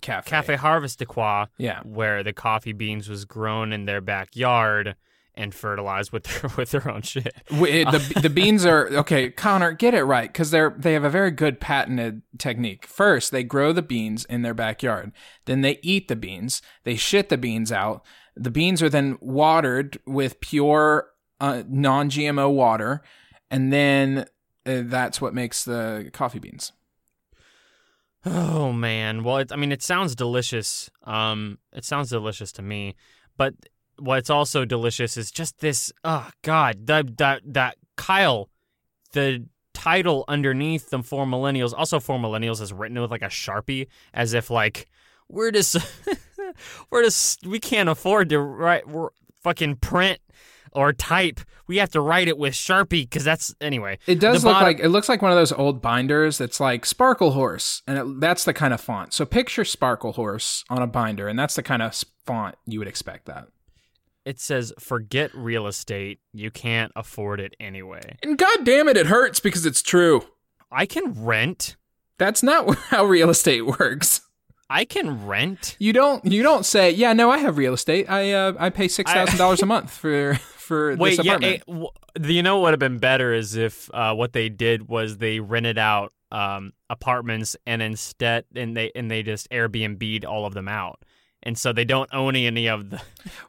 Cafe. 0.00 0.28
Cafe 0.30 0.56
Harvest 0.56 0.98
de 0.98 1.06
Croix, 1.06 1.44
Yeah. 1.58 1.80
where 1.84 2.22
the 2.22 2.32
coffee 2.32 2.72
beans 2.72 3.08
was 3.08 3.24
grown 3.26 3.72
in 3.72 3.84
their 3.84 4.00
backyard 4.00 4.96
and 5.40 5.54
fertilize 5.54 6.12
with 6.12 6.24
their 6.24 6.50
with 6.56 6.70
their 6.70 6.90
own 6.90 7.02
shit. 7.02 7.34
The 7.48 8.18
the 8.22 8.30
beans 8.30 8.64
are 8.64 8.88
okay, 8.88 9.30
Connor. 9.30 9.72
Get 9.72 9.94
it 9.94 10.04
right 10.04 10.30
because 10.30 10.50
they're 10.50 10.74
they 10.76 10.92
have 10.92 11.04
a 11.04 11.10
very 11.10 11.30
good 11.30 11.60
patented 11.60 12.22
technique. 12.38 12.86
First, 12.86 13.32
they 13.32 13.42
grow 13.42 13.72
the 13.72 13.82
beans 13.82 14.24
in 14.26 14.42
their 14.42 14.54
backyard. 14.54 15.12
Then 15.46 15.62
they 15.62 15.78
eat 15.82 16.08
the 16.08 16.16
beans. 16.16 16.62
They 16.84 16.96
shit 16.96 17.28
the 17.28 17.38
beans 17.38 17.72
out. 17.72 18.04
The 18.36 18.50
beans 18.50 18.82
are 18.82 18.88
then 18.88 19.18
watered 19.20 19.98
with 20.06 20.40
pure 20.40 21.08
uh, 21.40 21.62
non-GMO 21.68 22.52
water, 22.54 23.02
and 23.50 23.72
then 23.72 24.26
uh, 24.66 24.82
that's 24.84 25.20
what 25.20 25.34
makes 25.34 25.64
the 25.64 26.10
coffee 26.12 26.38
beans. 26.38 26.72
Oh 28.24 28.72
man, 28.72 29.24
well, 29.24 29.38
it, 29.38 29.50
I 29.50 29.56
mean, 29.56 29.72
it 29.72 29.82
sounds 29.82 30.14
delicious. 30.14 30.90
Um, 31.04 31.58
it 31.72 31.84
sounds 31.84 32.10
delicious 32.10 32.52
to 32.52 32.62
me, 32.62 32.94
but 33.38 33.54
what's 34.00 34.30
also 34.30 34.64
delicious 34.64 35.16
is 35.16 35.30
just 35.30 35.60
this. 35.60 35.92
Oh 36.04 36.28
God, 36.42 36.86
that 36.86 37.18
that 37.18 37.42
that 37.46 37.76
Kyle, 37.96 38.48
the 39.12 39.46
title 39.74 40.24
underneath 40.28 40.90
them 40.90 41.02
for 41.02 41.24
millennials, 41.26 41.72
also 41.76 42.00
for 42.00 42.18
millennials, 42.18 42.60
is 42.60 42.72
written 42.72 43.00
with 43.00 43.10
like 43.10 43.22
a 43.22 43.26
sharpie, 43.26 43.86
as 44.12 44.34
if 44.34 44.50
like 44.50 44.88
we're 45.28 45.50
just 45.50 45.76
we're 46.90 47.02
just 47.04 47.46
we 47.46 47.58
can't 47.58 47.88
afford 47.88 48.28
to 48.30 48.40
write 48.40 48.88
we're 48.88 49.10
fucking 49.42 49.76
print 49.76 50.18
or 50.72 50.92
type. 50.92 51.40
We 51.66 51.76
have 51.76 51.90
to 51.90 52.00
write 52.00 52.28
it 52.28 52.36
with 52.36 52.54
sharpie 52.54 53.02
because 53.02 53.24
that's 53.24 53.54
anyway. 53.60 53.98
It 54.06 54.20
does 54.20 54.44
look 54.44 54.54
bottom- 54.54 54.66
like 54.66 54.80
it 54.80 54.88
looks 54.88 55.08
like 55.08 55.22
one 55.22 55.30
of 55.30 55.36
those 55.36 55.52
old 55.52 55.80
binders 55.80 56.38
that's 56.38 56.60
like 56.60 56.84
Sparkle 56.84 57.32
Horse, 57.32 57.82
and 57.86 57.98
it, 57.98 58.20
that's 58.20 58.44
the 58.44 58.52
kind 58.52 58.74
of 58.74 58.80
font. 58.80 59.12
So 59.12 59.24
picture 59.24 59.64
Sparkle 59.64 60.12
Horse 60.12 60.64
on 60.68 60.82
a 60.82 60.86
binder, 60.86 61.28
and 61.28 61.38
that's 61.38 61.54
the 61.54 61.62
kind 61.62 61.82
of 61.82 61.94
font 62.26 62.56
you 62.66 62.78
would 62.78 62.88
expect 62.88 63.26
that. 63.26 63.48
It 64.24 64.38
says, 64.40 64.72
"Forget 64.78 65.34
real 65.34 65.66
estate. 65.66 66.20
You 66.32 66.50
can't 66.50 66.92
afford 66.94 67.40
it 67.40 67.54
anyway." 67.58 68.18
And 68.22 68.36
god 68.38 68.64
damn 68.64 68.88
it, 68.88 68.96
it 68.96 69.06
hurts 69.06 69.40
because 69.40 69.66
it's 69.66 69.82
true. 69.82 70.22
I 70.70 70.86
can 70.86 71.24
rent. 71.24 71.76
That's 72.18 72.42
not 72.42 72.74
how 72.90 73.04
real 73.04 73.30
estate 73.30 73.62
works. 73.66 74.20
I 74.68 74.84
can 74.84 75.26
rent. 75.26 75.74
You 75.80 75.92
don't 75.92 76.24
you 76.24 76.42
don't 76.42 76.64
say, 76.64 76.90
"Yeah, 76.92 77.12
no, 77.12 77.30
I 77.30 77.38
have 77.38 77.56
real 77.58 77.74
estate. 77.74 78.08
I 78.08 78.32
uh, 78.32 78.52
I 78.58 78.70
pay 78.70 78.88
six 78.88 79.12
thousand 79.12 79.38
dollars 79.38 79.62
a 79.62 79.66
month 79.74 79.90
for 79.90 80.34
for 80.34 80.94
Wait, 80.96 81.16
this 81.16 81.26
yeah. 81.26 81.32
apartment." 81.36 81.62
eh, 81.66 81.72
w- 81.72 81.90
you 82.34 82.42
know 82.42 82.56
what 82.58 82.66
would 82.66 82.72
have 82.74 82.78
been 82.78 82.98
better 82.98 83.32
is 83.32 83.56
if 83.56 83.90
uh, 83.92 84.14
what 84.14 84.32
they 84.32 84.48
did 84.48 84.88
was 84.88 85.16
they 85.18 85.40
rented 85.40 85.78
out 85.78 86.12
um, 86.30 86.72
apartments 86.88 87.56
and 87.66 87.82
instead 87.82 88.44
and 88.54 88.76
they 88.76 88.92
and 88.94 89.10
they 89.10 89.24
just 89.24 89.50
Airbnb'd 89.50 90.24
all 90.24 90.46
of 90.46 90.54
them 90.54 90.68
out, 90.68 91.02
and 91.42 91.56
so 91.56 91.72
they 91.72 91.84
don't 91.84 92.08
own 92.12 92.36
any 92.36 92.68
of 92.68 92.90
the, 92.90 93.00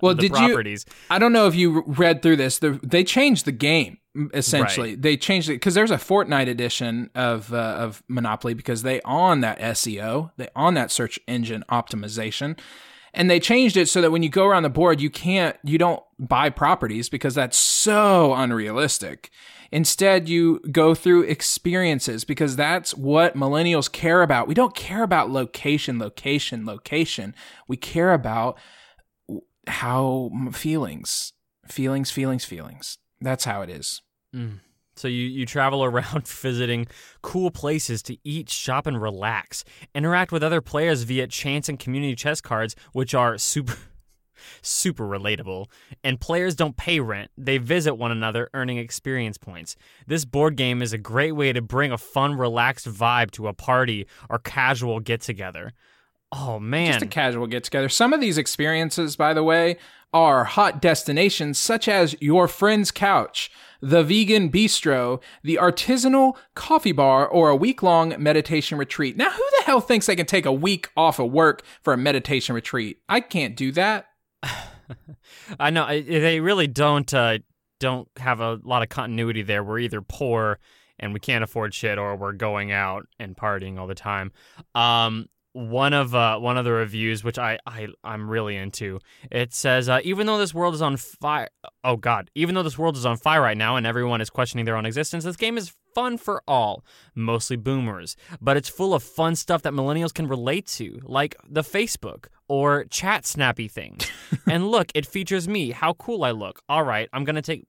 well, 0.02 0.16
the 0.16 0.22
did 0.22 0.32
you? 0.32 0.38
properties. 0.38 0.86
I 1.10 1.20
don't 1.20 1.34
know 1.34 1.48
if 1.48 1.56
you 1.56 1.84
read 1.86 2.22
through 2.22 2.38
this. 2.38 2.60
The, 2.60 2.80
they 2.84 3.04
changed 3.04 3.46
the 3.46 3.52
game 3.52 3.98
essentially. 4.34 4.96
They 4.96 5.18
changed 5.18 5.50
it 5.50 5.54
because 5.54 5.74
there's 5.74 5.92
a 5.92 5.98
Fortnite 5.98 6.50
edition 6.50 7.10
of 7.16 7.54
uh, 7.54 7.58
of 7.58 8.04
Monopoly 8.08 8.54
because 8.54 8.84
they 8.84 9.02
on 9.02 9.42
that 9.42 9.60
SEO, 9.60 10.32
they 10.38 10.50
on 10.56 10.74
that 10.74 10.92
search 10.92 11.20
engine 11.28 11.64
optimization, 11.70 12.58
and 13.14 13.30
they 13.30 13.40
changed 13.40 13.78
it 13.78 13.90
so 13.90 14.02
that 14.02 14.12
when 14.12 14.24
you 14.24 14.30
go 14.30 14.46
around 14.46 14.64
the 14.64 14.70
board, 14.70 15.02
you 15.02 15.10
can't, 15.10 15.58
you 15.64 15.78
don't 15.78 16.02
buy 16.18 16.50
properties 16.50 17.10
because 17.10 17.36
that's 17.36 17.58
so 17.58 18.34
unrealistic. 18.34 19.30
Instead, 19.72 20.28
you 20.28 20.60
go 20.72 20.94
through 20.94 21.24
experiences 21.24 22.26
because 22.26 22.56
that's 22.56 22.94
what 22.94 23.36
millennials 23.36 23.92
care 23.92 24.22
about. 24.22 24.48
We 24.48 24.54
don't 24.54 24.76
care 24.76 25.04
about 25.04 25.30
location, 25.30 25.98
location, 25.98 26.66
location. 26.66 27.34
We 27.68 27.78
care 27.78 28.14
about 28.14 28.58
how 29.68 30.32
feelings, 30.52 31.34
feelings, 31.68 32.12
feelings, 32.12 32.44
feelings. 32.44 32.98
That's 33.22 33.46
how 33.46 33.62
it 33.62 33.70
is. 33.70 34.02
Hmm. 34.34 34.56
So 35.02 35.08
you, 35.08 35.26
you 35.26 35.46
travel 35.46 35.84
around 35.92 36.28
visiting 36.28 36.88
cool 37.22 37.52
places 37.52 38.02
to 38.04 38.18
eat, 38.24 38.50
shop, 38.50 38.86
and 38.86 39.02
relax. 39.02 39.64
Interact 39.96 40.32
with 40.32 40.44
other 40.44 40.62
players 40.62 41.04
via 41.04 41.28
chance 41.28 41.68
and 41.68 41.80
community 41.80 42.16
chess 42.16 42.40
cards, 42.40 42.76
which 42.94 43.14
are 43.14 43.38
super 43.38 43.76
super 44.62 45.04
relatable. 45.04 45.68
And 46.04 46.20
players 46.20 46.56
don't 46.56 46.78
pay 46.78 47.00
rent. 47.00 47.32
They 47.38 47.58
visit 47.58 47.96
one 47.96 48.12
another, 48.12 48.50
earning 48.54 48.78
experience 48.78 49.38
points. 49.38 49.76
This 50.08 50.26
board 50.26 50.56
game 50.56 50.82
is 50.82 50.94
a 50.94 50.98
great 50.98 51.34
way 51.34 51.52
to 51.54 51.62
bring 51.62 51.92
a 51.92 51.98
fun, 51.98 52.36
relaxed 52.36 52.88
vibe 52.88 53.32
to 53.32 53.48
a 53.48 53.54
party 53.54 54.08
or 54.30 54.40
casual 54.40 55.00
get 55.00 55.22
together. 55.22 55.74
Oh 56.32 56.60
man. 56.60 56.94
Just 56.94 57.06
a 57.06 57.08
casual 57.08 57.48
get 57.48 57.64
together. 57.64 57.90
Some 57.90 58.14
of 58.14 58.22
these 58.22 58.38
experiences, 58.38 59.16
by 59.16 59.34
the 59.34 59.44
way, 59.44 59.78
are 60.14 60.44
hot 60.44 60.82
destinations 60.82 61.58
such 61.58 61.88
as 61.88 62.16
your 62.22 62.48
friend's 62.48 62.92
couch, 62.92 63.52
the 63.82 64.04
vegan 64.04 64.52
bistro, 64.52 65.22
the 65.44 65.58
artisanal 65.62 66.38
coffee 66.56 66.92
bar, 66.92 67.28
or 67.28 67.50
a 67.50 67.56
week 67.56 67.84
long 67.84 68.16
meditation 68.18 68.78
retreat. 68.78 69.18
Now, 69.18 69.32
who 69.32 69.44
the 69.58 69.64
hell 69.66 69.82
thinks 69.82 70.06
they 70.06 70.16
can 70.16 70.26
take 70.26 70.46
a 70.46 70.54
week 70.54 70.90
off 70.96 71.20
of 71.20 71.32
work 71.32 71.64
for 71.82 71.94
a 71.94 71.98
meditation 71.98 72.56
retreat? 72.56 73.00
I 73.10 73.20
can't 73.20 73.56
do 73.56 73.72
that. 73.74 74.08
I 75.60 75.70
know 75.70 75.88
they 75.88 76.40
really 76.40 76.68
don't 76.68 77.12
uh, 77.14 77.40
don't 77.80 78.08
have 78.18 78.40
a 78.40 78.60
lot 78.64 78.84
of 78.84 78.90
continuity 78.90 79.42
there. 79.42 79.64
We're 79.64 79.80
either 79.80 80.02
poor 80.02 80.60
and 81.00 81.14
we 81.14 81.20
can't 81.20 81.44
afford 81.44 81.74
shit, 81.74 81.98
or 81.98 82.16
we're 82.16 82.32
going 82.32 82.72
out 82.72 83.08
and 83.20 83.36
partying 83.36 83.80
all 83.80 83.88
the 83.88 83.96
time. 83.96 84.32
Um, 84.76 85.28
one 85.54 85.94
of 85.94 86.16
uh, 86.16 86.38
one 86.38 86.58
of 86.58 86.66
the 86.66 86.72
reviews, 86.72 87.24
which 87.24 87.38
I, 87.38 87.60
I 87.66 87.88
I'm 88.04 88.30
really 88.30 88.56
into, 88.56 89.00
it 89.30 89.54
says 89.54 89.90
uh, 89.90 90.00
even 90.04 90.28
though 90.28 90.38
this 90.38 90.54
world 90.54 90.74
is 90.74 90.82
on 90.82 90.98
fire, 90.98 91.50
oh 91.84 91.98
god, 91.98 92.30
even 92.36 92.56
though 92.56 92.64
this 92.64 92.78
world 92.78 92.96
is 92.96 93.06
on 93.06 93.18
fire 93.18 93.42
right 93.42 93.58
now 93.58 93.76
and 93.76 93.86
everyone 93.86 94.22
is 94.22 94.30
questioning 94.30 94.66
their 94.66 94.78
own 94.78 94.86
existence, 94.86 95.24
this 95.24 95.36
game 95.36 95.58
is 95.58 95.74
fun 95.94 96.18
for 96.18 96.42
all, 96.48 96.86
mostly 97.16 97.58
boomers, 97.58 98.16
but 98.40 98.56
it's 98.56 98.70
full 98.70 98.94
of 98.94 99.04
fun 99.04 99.36
stuff 99.36 99.62
that 99.64 99.74
millennials 99.74 100.14
can 100.14 100.28
relate 100.28 100.66
to, 100.66 101.00
like 101.04 101.36
the 101.50 101.62
Facebook 101.62 102.28
or 102.48 102.86
chat 102.86 103.26
snappy 103.26 103.68
things. 103.68 104.10
and 104.48 104.70
look, 104.70 104.92
it 104.96 105.06
features 105.06 105.48
me. 105.48 105.72
How 105.72 105.94
cool 105.94 106.24
I 106.24 106.32
look. 106.32 106.62
All 106.70 106.84
right, 106.84 107.10
I'm 107.12 107.26
gonna 107.26 107.42
take 107.42 107.66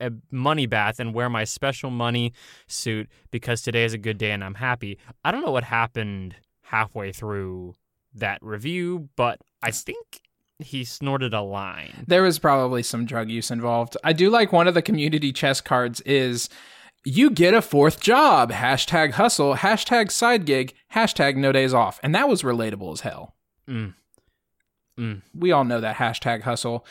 a 0.00 0.10
money 0.30 0.66
bath 0.66 1.00
and 1.00 1.14
wear 1.14 1.28
my 1.28 1.44
special 1.44 1.90
money 1.90 2.32
suit 2.66 3.08
because 3.30 3.62
today 3.62 3.84
is 3.84 3.94
a 3.94 3.98
good 3.98 4.18
day 4.18 4.30
and 4.30 4.44
I'm 4.44 4.54
happy. 4.54 4.98
I 5.24 5.32
don't 5.32 5.44
know 5.44 5.52
what 5.52 5.64
happened 5.64 6.36
halfway 6.66 7.12
through 7.12 7.74
that 8.14 8.38
review, 8.42 9.08
but 9.16 9.40
I 9.62 9.70
think 9.70 10.20
he 10.58 10.84
snorted 10.84 11.34
a 11.34 11.42
line. 11.42 12.04
There 12.06 12.22
was 12.22 12.38
probably 12.38 12.82
some 12.82 13.04
drug 13.04 13.30
use 13.30 13.50
involved. 13.50 13.96
I 14.02 14.12
do 14.12 14.30
like 14.30 14.52
one 14.52 14.66
of 14.66 14.74
the 14.74 14.82
community 14.82 15.32
chess 15.32 15.60
cards 15.60 16.00
is 16.02 16.48
you 17.04 17.30
get 17.30 17.54
a 17.54 17.62
fourth 17.62 18.00
job. 18.00 18.50
Hashtag 18.50 19.12
hustle, 19.12 19.56
hashtag 19.56 20.10
side 20.10 20.44
gig, 20.44 20.74
hashtag 20.94 21.36
no 21.36 21.52
days 21.52 21.74
off. 21.74 22.00
And 22.02 22.14
that 22.14 22.28
was 22.28 22.42
relatable 22.42 22.92
as 22.92 23.00
hell. 23.00 23.36
Mm. 23.68 23.94
Mm. 24.98 25.22
We 25.34 25.52
all 25.52 25.64
know 25.64 25.80
that 25.80 25.96
hashtag 25.96 26.42
hustle. 26.42 26.86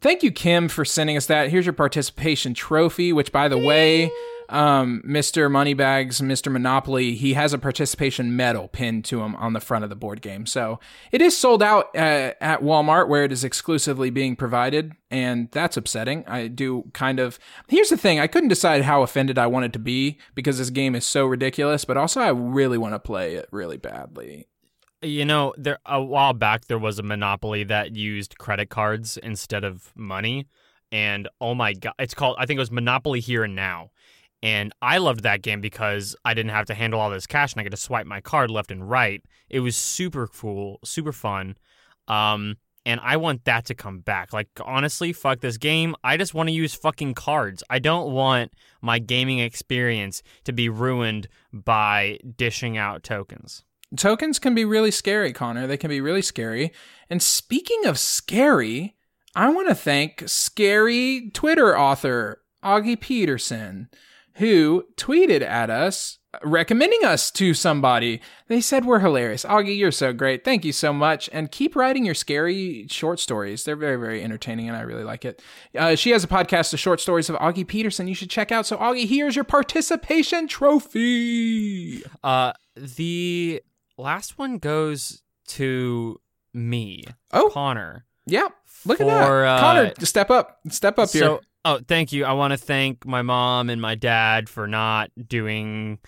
Thank 0.00 0.22
you, 0.22 0.30
Kim, 0.30 0.68
for 0.68 0.84
sending 0.84 1.16
us 1.16 1.26
that. 1.26 1.48
Here's 1.48 1.64
your 1.64 1.72
participation 1.72 2.52
trophy, 2.52 3.12
which, 3.12 3.32
by 3.32 3.48
the 3.48 3.58
way, 3.58 4.10
um, 4.48 5.02
Mr. 5.06 5.50
Moneybags, 5.50 6.20
Mr. 6.20 6.50
Monopoly, 6.50 7.14
he 7.14 7.34
has 7.34 7.52
a 7.52 7.58
participation 7.58 8.36
medal 8.36 8.68
pinned 8.68 9.04
to 9.06 9.22
him 9.22 9.34
on 9.36 9.52
the 9.52 9.60
front 9.60 9.84
of 9.84 9.90
the 9.90 9.96
board 9.96 10.22
game. 10.22 10.46
So 10.46 10.80
it 11.12 11.20
is 11.20 11.36
sold 11.36 11.62
out 11.62 11.94
uh, 11.96 12.32
at 12.40 12.62
Walmart 12.62 13.08
where 13.08 13.24
it 13.24 13.32
is 13.32 13.44
exclusively 13.44 14.10
being 14.10 14.36
provided, 14.36 14.92
and 15.10 15.50
that's 15.50 15.76
upsetting. 15.76 16.24
I 16.26 16.48
do 16.48 16.90
kind 16.92 17.18
of. 17.18 17.38
Here's 17.68 17.88
the 17.88 17.96
thing 17.96 18.20
I 18.20 18.26
couldn't 18.26 18.48
decide 18.48 18.82
how 18.82 19.02
offended 19.02 19.38
I 19.38 19.46
wanted 19.46 19.72
to 19.74 19.78
be 19.78 20.18
because 20.34 20.58
this 20.58 20.70
game 20.70 20.94
is 20.94 21.06
so 21.06 21.26
ridiculous, 21.26 21.84
but 21.84 21.96
also 21.96 22.20
I 22.20 22.30
really 22.30 22.78
want 22.78 22.94
to 22.94 22.98
play 22.98 23.34
it 23.34 23.48
really 23.50 23.76
badly. 23.76 24.46
You 25.02 25.24
know, 25.24 25.54
there 25.58 25.78
a 25.84 26.02
while 26.02 26.32
back 26.32 26.66
there 26.66 26.78
was 26.78 26.98
a 26.98 27.02
monopoly 27.02 27.64
that 27.64 27.94
used 27.94 28.38
credit 28.38 28.70
cards 28.70 29.16
instead 29.18 29.62
of 29.62 29.92
money, 29.94 30.46
and 30.90 31.28
oh 31.40 31.54
my 31.54 31.74
god, 31.74 31.94
it's 31.98 32.14
called 32.14 32.36
I 32.38 32.46
think 32.46 32.56
it 32.56 32.60
was 32.60 32.70
Monopoly 32.70 33.20
Here 33.20 33.44
and 33.44 33.54
Now, 33.54 33.90
and 34.42 34.72
I 34.82 34.98
loved 34.98 35.22
that 35.22 35.42
game 35.42 35.60
because 35.60 36.14
I 36.24 36.34
didn't 36.34 36.52
have 36.52 36.66
to 36.66 36.74
handle 36.74 37.00
all 37.00 37.10
this 37.10 37.26
cash 37.26 37.52
and 37.52 37.60
I 37.60 37.64
could 37.64 37.72
just 37.72 37.84
swipe 37.84 38.06
my 38.06 38.20
card 38.20 38.50
left 38.50 38.70
and 38.70 38.88
right. 38.88 39.22
It 39.48 39.60
was 39.60 39.76
super 39.76 40.26
cool, 40.26 40.78
super 40.84 41.12
fun. 41.12 41.56
Um, 42.08 42.56
and 42.84 43.00
I 43.02 43.16
want 43.16 43.44
that 43.46 43.64
to 43.66 43.74
come 43.74 43.98
back. 43.98 44.32
Like 44.32 44.48
honestly, 44.64 45.12
fuck 45.12 45.40
this 45.40 45.56
game. 45.56 45.96
I 46.04 46.16
just 46.16 46.34
want 46.34 46.48
to 46.48 46.54
use 46.54 46.74
fucking 46.74 47.14
cards. 47.14 47.64
I 47.68 47.78
don't 47.80 48.12
want 48.12 48.52
my 48.80 48.98
gaming 48.98 49.40
experience 49.40 50.22
to 50.44 50.52
be 50.52 50.68
ruined 50.68 51.28
by 51.52 52.18
dishing 52.36 52.76
out 52.76 53.02
tokens. 53.02 53.64
Tokens 53.96 54.38
can 54.38 54.54
be 54.54 54.64
really 54.64 54.90
scary, 54.90 55.32
Connor. 55.32 55.66
They 55.66 55.76
can 55.76 55.90
be 55.90 56.00
really 56.00 56.22
scary. 56.22 56.72
And 57.08 57.22
speaking 57.22 57.86
of 57.86 57.98
scary, 57.98 58.96
I 59.34 59.48
want 59.50 59.68
to 59.68 59.74
thank 59.74 60.24
scary 60.26 61.30
Twitter 61.32 61.76
author 61.76 62.42
Augie 62.64 63.00
Peterson, 63.00 63.88
who 64.36 64.84
tweeted 64.96 65.42
at 65.42 65.70
us 65.70 66.18
recommending 66.42 67.02
us 67.04 67.30
to 67.30 67.54
somebody. 67.54 68.20
They 68.48 68.60
said 68.60 68.84
we're 68.84 68.98
hilarious. 68.98 69.44
Augie, 69.44 69.76
you're 69.78 69.90
so 69.90 70.12
great. 70.12 70.44
Thank 70.44 70.64
you 70.64 70.72
so 70.72 70.92
much. 70.92 71.30
And 71.32 71.50
keep 71.50 71.74
writing 71.74 72.04
your 72.04 72.14
scary 72.14 72.86
short 72.90 73.18
stories. 73.20 73.64
They're 73.64 73.76
very, 73.76 73.96
very 73.96 74.22
entertaining, 74.22 74.68
and 74.68 74.76
I 74.76 74.82
really 74.82 75.04
like 75.04 75.24
it. 75.24 75.40
Uh, 75.76 75.94
she 75.94 76.10
has 76.10 76.24
a 76.24 76.28
podcast, 76.28 76.70
The 76.70 76.76
Short 76.76 77.00
Stories 77.00 77.30
of 77.30 77.36
Augie 77.36 77.66
Peterson, 77.66 78.06
you 78.08 78.14
should 78.14 78.28
check 78.30 78.52
out. 78.52 78.66
So, 78.66 78.76
Augie, 78.76 79.08
here's 79.08 79.34
your 79.34 79.44
participation 79.44 80.46
trophy. 80.48 82.02
Uh, 82.22 82.52
the 82.76 83.62
last 83.96 84.38
one 84.38 84.58
goes 84.58 85.22
to 85.48 86.20
me, 86.52 87.04
Oh, 87.32 87.50
Connor. 87.52 88.04
yeah. 88.26 88.48
Look 88.84 89.00
at 89.00 89.04
for, 89.06 89.10
that. 89.10 89.46
uh, 89.48 89.60
Connor, 89.60 89.92
step 90.00 90.30
up. 90.30 90.58
Step 90.68 90.98
up 90.98 91.08
so, 91.08 91.18
here. 91.18 91.38
Oh, 91.66 91.80
thank 91.86 92.12
you. 92.12 92.24
I 92.24 92.32
want 92.32 92.52
to 92.52 92.56
thank 92.56 93.04
my 93.04 93.22
mom 93.22 93.68
and 93.68 93.80
my 93.82 93.94
dad 93.94 94.48
for 94.48 94.66
not 94.66 95.10
doing 95.28 95.98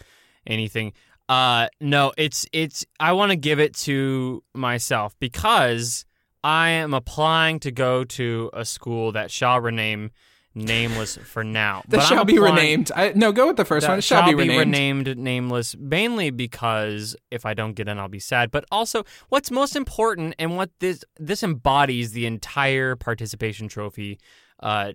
anything. 0.46 0.92
Uh, 1.28 1.68
no, 1.80 2.12
it's 2.16 2.46
it's. 2.52 2.86
I 2.98 3.12
want 3.12 3.30
to 3.32 3.36
give 3.36 3.60
it 3.60 3.74
to 3.88 4.42
myself 4.54 5.14
because 5.20 6.06
I 6.42 6.70
am 6.70 6.94
applying 6.94 7.60
to 7.60 7.70
go 7.70 8.04
to 8.04 8.50
a 8.54 8.64
school 8.64 9.12
that 9.12 9.30
shall 9.30 9.60
rename 9.60 10.10
nameless 10.54 11.16
for 11.18 11.44
now. 11.44 11.82
That 11.88 11.98
But 11.98 12.00
I'm 12.00 12.08
shall 12.08 12.24
be 12.24 12.36
applying- 12.36 12.54
renamed. 12.56 12.92
I, 12.96 13.12
no, 13.14 13.32
go 13.32 13.46
with 13.48 13.56
the 13.56 13.64
first 13.66 13.86
one. 13.86 13.98
It 13.98 14.02
shall, 14.04 14.24
be 14.26 14.34
renamed. 14.34 14.58
renamed 15.06 15.18
nameless 15.18 15.76
mainly 15.78 16.30
because 16.30 17.14
if 17.30 17.44
I 17.44 17.52
don't 17.54 17.74
get 17.74 17.88
in 17.88 17.98
I'll 17.98 18.08
be 18.08 18.18
sad 18.18 18.50
but 18.50 18.64
also 18.72 19.04
what's 19.28 19.50
most 19.50 19.76
important 19.76 20.34
and 20.38 20.56
what 20.56 20.70
this 20.80 21.04
this 21.18 21.42
embodies 21.42 22.12
the 22.12 22.24
entire 22.26 22.96
participation 22.96 23.68
trophy 23.68 24.18
uh 24.60 24.92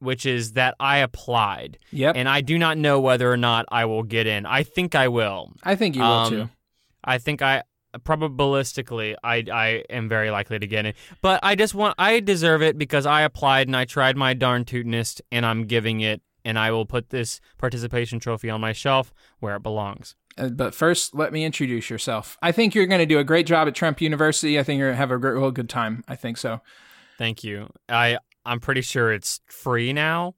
which 0.00 0.24
is 0.26 0.52
that 0.52 0.74
I 0.80 0.98
applied 0.98 1.78
Yep. 1.92 2.16
and 2.16 2.28
I 2.28 2.40
do 2.40 2.58
not 2.58 2.78
know 2.78 3.00
whether 3.00 3.30
or 3.32 3.36
not 3.36 3.64
I 3.70 3.84
will 3.84 4.02
get 4.02 4.26
in. 4.26 4.46
I 4.46 4.62
think 4.62 4.94
I 4.94 5.08
will. 5.08 5.52
I 5.62 5.74
think 5.76 5.96
you 5.96 6.02
will 6.02 6.08
Um, 6.08 6.30
too. 6.32 6.48
I 7.04 7.18
think 7.18 7.42
I 7.42 7.62
probabilistically 8.00 9.14
I 9.24 9.44
I 9.52 9.84
am 9.90 10.08
very 10.08 10.30
likely 10.30 10.58
to 10.58 10.66
get 10.66 10.86
in. 10.86 10.94
But 11.22 11.40
I 11.42 11.54
just 11.54 11.74
want 11.74 11.94
I 11.98 12.20
deserve 12.20 12.62
it 12.62 12.78
because 12.78 13.06
I 13.06 13.22
applied 13.22 13.66
and 13.68 13.76
I 13.76 13.84
tried 13.84 14.16
my 14.16 14.34
darn 14.34 14.64
tootinest 14.64 15.20
and 15.32 15.44
I'm 15.46 15.64
giving 15.64 16.00
it 16.00 16.22
and 16.44 16.58
I 16.58 16.70
will 16.70 16.86
put 16.86 17.10
this 17.10 17.40
participation 17.58 18.20
trophy 18.20 18.50
on 18.50 18.60
my 18.60 18.72
shelf 18.72 19.12
where 19.40 19.56
it 19.56 19.62
belongs. 19.62 20.14
Uh, 20.36 20.48
but 20.48 20.74
first, 20.74 21.14
let 21.14 21.32
me 21.32 21.44
introduce 21.44 21.90
yourself. 21.90 22.38
I 22.40 22.52
think 22.52 22.74
you're 22.74 22.86
going 22.86 23.00
to 23.00 23.06
do 23.06 23.18
a 23.18 23.24
great 23.24 23.46
job 23.46 23.66
at 23.66 23.74
Trump 23.74 24.00
University. 24.00 24.58
I 24.58 24.62
think 24.62 24.78
you're 24.78 24.88
going 24.88 24.94
to 24.94 24.98
have 24.98 25.10
a 25.10 25.18
great, 25.18 25.32
real 25.32 25.50
good 25.50 25.68
time. 25.68 26.04
I 26.06 26.14
think 26.14 26.36
so. 26.36 26.60
Thank 27.18 27.42
you. 27.42 27.68
I 27.88 28.18
I'm 28.48 28.60
pretty 28.60 28.80
sure 28.80 29.12
it's 29.12 29.40
free 29.46 29.92
now. 29.92 30.34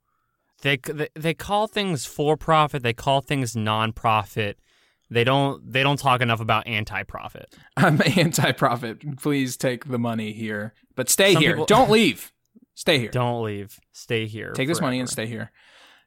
They 0.62 0.78
they, 1.14 1.32
call 1.32 1.66
things 1.68 2.04
for 2.04 2.36
profit, 2.36 2.82
they 2.82 2.92
call 2.92 3.20
things 3.22 3.56
non-profit. 3.56 4.58
They 5.08 5.24
don't 5.24 5.72
they 5.72 5.82
don't 5.82 5.98
talk 5.98 6.20
enough 6.20 6.40
about 6.40 6.66
anti-profit. 6.66 7.56
I'm 7.76 8.00
anti-profit. 8.16 9.18
Please 9.18 9.56
take 9.56 9.86
the 9.86 9.98
money 9.98 10.32
here, 10.32 10.74
but 10.96 11.08
stay 11.08 11.32
Some 11.32 11.42
here. 11.42 11.52
people- 11.52 11.66
Don't 11.66 11.90
leave. 11.98 12.32
Stay 12.74 12.98
here. 12.98 13.10
Don't 13.10 13.42
leave. 13.42 13.78
Stay 13.92 14.26
here. 14.26 14.52
Take 14.52 14.68
this 14.68 14.80
money 14.80 15.00
and 15.00 15.08
stay 15.08 15.26
here. 15.26 15.50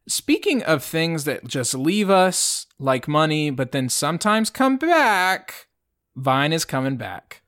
Speaking 0.08 0.64
of 0.64 0.84
things 0.84 1.24
that 1.24 1.48
just 1.48 1.74
leave 1.74 2.10
us 2.10 2.66
like 2.80 3.08
money, 3.08 3.50
but 3.52 3.72
then 3.72 3.90
sometimes 3.90 4.50
come 4.50 4.78
back, 4.78 5.68
Vine 6.16 6.52
is 6.52 6.66
coming 6.66 6.98
back. 6.98 7.42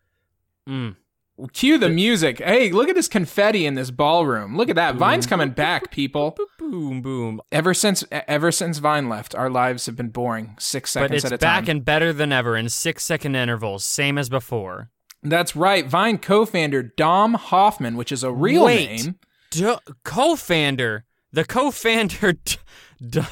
Mm. 0.68 0.96
Cue 1.52 1.78
the 1.78 1.90
music. 1.90 2.40
Hey, 2.40 2.72
look 2.72 2.88
at 2.88 2.96
this 2.96 3.10
confetti 3.10 3.66
in 3.66 3.76
this 3.76 3.92
ballroom. 3.92 4.56
Look 4.56 4.70
at 4.70 4.78
that. 4.78 4.96
Vine's 4.96 5.26
coming 5.28 5.50
back, 5.50 5.92
people. 5.92 6.38
Boom 6.58 7.02
boom. 7.02 7.42
Ever 7.52 7.74
since 7.74 8.06
ever 8.12 8.52
since 8.54 8.78
Vine 8.78 9.10
left, 9.10 9.36
our 9.36 9.50
lives 9.50 9.86
have 9.86 9.98
been 9.98 10.10
boring. 10.10 10.56
Six 10.60 10.92
seconds 10.92 11.10
But 11.10 11.16
it's 11.16 11.26
at 11.26 11.34
a 11.34 11.38
back 11.38 11.66
time. 11.66 11.72
and 11.78 11.86
better 11.86 12.14
than 12.14 12.32
ever 12.32 12.56
in 12.56 12.70
six 12.70 13.04
second 13.04 13.36
intervals, 13.36 13.84
same 13.84 14.18
as 14.18 14.30
before. 14.30 14.92
That's 15.24 15.56
right. 15.58 15.86
Vine 15.86 16.20
co-founder 16.20 16.84
Dom 16.96 17.34
Hofmann, 17.34 17.98
which 17.98 18.12
is 18.14 18.24
a 18.24 18.32
real 18.32 18.66
Wait. 18.66 19.04
name. 19.04 19.16
D- 19.52 19.76
co-founder, 20.04 21.04
the 21.34 21.44
co-founder, 21.44 22.34
D- 22.46 22.56
Don 23.10 23.26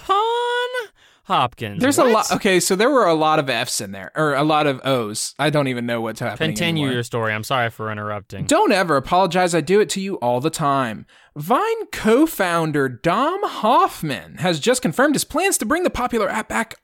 Hopkins. 1.26 1.82
There's 1.82 1.98
a 1.98 2.04
lot. 2.04 2.32
Okay, 2.32 2.60
so 2.60 2.76
there 2.76 2.90
were 2.90 3.06
a 3.06 3.14
lot 3.14 3.40
of 3.40 3.50
F's 3.50 3.80
in 3.80 3.92
there, 3.92 4.12
or 4.16 4.34
a 4.34 4.44
lot 4.44 4.68
of 4.68 4.82
O's. 4.86 5.34
I 5.40 5.50
don't 5.50 5.70
even 5.70 5.86
know 5.86 6.02
what's 6.02 6.20
happening. 6.20 6.50
Continue 6.50 6.84
anymore. 6.84 6.94
your 6.96 7.04
story. 7.04 7.34
I'm 7.34 7.46
sorry 7.46 7.70
for 7.70 7.92
interrupting. 7.92 8.46
Don't 8.46 8.74
ever 8.74 8.98
apologize. 8.98 9.56
I 9.56 9.62
do 9.62 9.80
it 9.80 9.90
to 9.92 10.02
you 10.02 10.16
all 10.16 10.42
the 10.42 10.50
time. 10.50 11.06
Vine 11.36 11.86
co 11.94 12.26
founder 12.26 12.90
Dom 12.90 13.40
Hofmann 13.44 14.36
has 14.40 14.60
just 14.60 14.82
confirmed 14.82 15.16
his 15.16 15.24
plans 15.24 15.58
to 15.60 15.66
bring 15.66 15.84
the 15.84 15.90
popular 15.90 16.30
app 16.30 16.50
back 16.50 16.76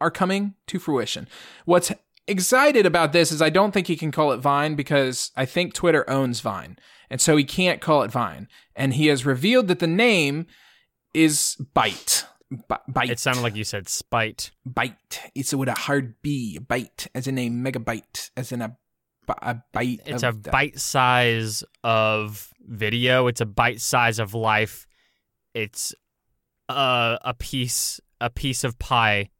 are 0.00 0.10
coming 0.10 0.54
to 0.66 0.78
fruition. 0.78 1.28
What's 1.64 1.92
excited 2.26 2.86
about 2.86 3.12
this 3.12 3.30
is 3.30 3.40
I 3.40 3.50
don't 3.50 3.72
think 3.72 3.86
he 3.86 3.96
can 3.96 4.10
call 4.10 4.32
it 4.32 4.38
Vine 4.38 4.74
because 4.74 5.30
I 5.36 5.46
think 5.46 5.74
Twitter 5.74 6.08
owns 6.10 6.40
Vine. 6.40 6.76
And 7.08 7.20
so 7.20 7.36
he 7.36 7.44
can't 7.44 7.80
call 7.80 8.02
it 8.02 8.10
Vine. 8.10 8.48
And 8.74 8.94
he 8.94 9.06
has 9.06 9.24
revealed 9.24 9.68
that 9.68 9.78
the 9.78 9.86
name 9.86 10.46
is 11.14 11.56
Byte. 11.74 12.24
B- 12.50 12.58
Byte. 12.90 13.10
It 13.10 13.18
sounded 13.18 13.42
like 13.42 13.56
you 13.56 13.64
said 13.64 13.88
spite. 13.88 14.52
Byte. 14.68 15.18
It's 15.34 15.52
with 15.54 15.68
a 15.68 15.74
hard 15.74 16.14
B. 16.22 16.58
Bite, 16.58 17.08
as 17.14 17.26
in 17.26 17.38
a 17.38 17.50
megabyte, 17.50 18.30
as 18.36 18.52
in 18.52 18.62
a, 18.62 18.76
a 19.42 19.56
bite. 19.72 20.00
It's 20.06 20.22
a 20.22 20.32
the- 20.32 20.50
bite 20.50 20.78
size 20.78 21.64
of 21.82 22.52
video. 22.60 23.26
It's 23.26 23.40
a 23.40 23.46
bite 23.46 23.80
size 23.80 24.18
of 24.18 24.32
life. 24.34 24.86
It's 25.54 25.94
a 26.68 27.18
a 27.24 27.34
piece 27.34 28.00
a 28.20 28.30
piece 28.30 28.64
of 28.64 28.78
pie 28.78 29.30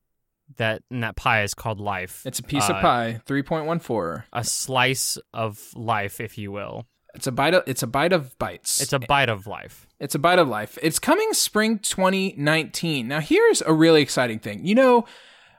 that 0.56 0.82
and 0.90 1.02
that 1.02 1.16
pie 1.16 1.42
is 1.42 1.54
called 1.54 1.80
life. 1.80 2.22
It's 2.24 2.38
a 2.38 2.42
piece 2.42 2.68
Uh, 2.68 2.74
of 2.74 2.82
pie. 2.82 3.20
Three 3.26 3.42
point 3.42 3.66
one 3.66 3.78
four. 3.78 4.26
a 4.32 4.42
slice 4.44 5.18
of 5.32 5.60
life, 5.74 6.20
if 6.20 6.38
you 6.38 6.50
will. 6.52 6.86
It's 7.14 7.26
a 7.26 7.32
bite 7.32 7.54
of. 7.54 7.62
It's 7.66 7.82
a 7.82 7.86
bite 7.86 8.12
of 8.12 8.36
bites. 8.38 8.80
It's 8.80 8.92
a 8.92 8.98
bite 8.98 9.28
of 9.28 9.46
life. 9.46 9.85
It's 9.98 10.14
a 10.14 10.18
bite 10.18 10.38
of 10.38 10.48
life. 10.48 10.78
It's 10.82 10.98
coming 10.98 11.32
spring 11.32 11.78
2019. 11.78 13.08
Now, 13.08 13.20
here's 13.20 13.62
a 13.62 13.72
really 13.72 14.02
exciting 14.02 14.38
thing. 14.38 14.64
You 14.66 14.74
know, 14.74 15.06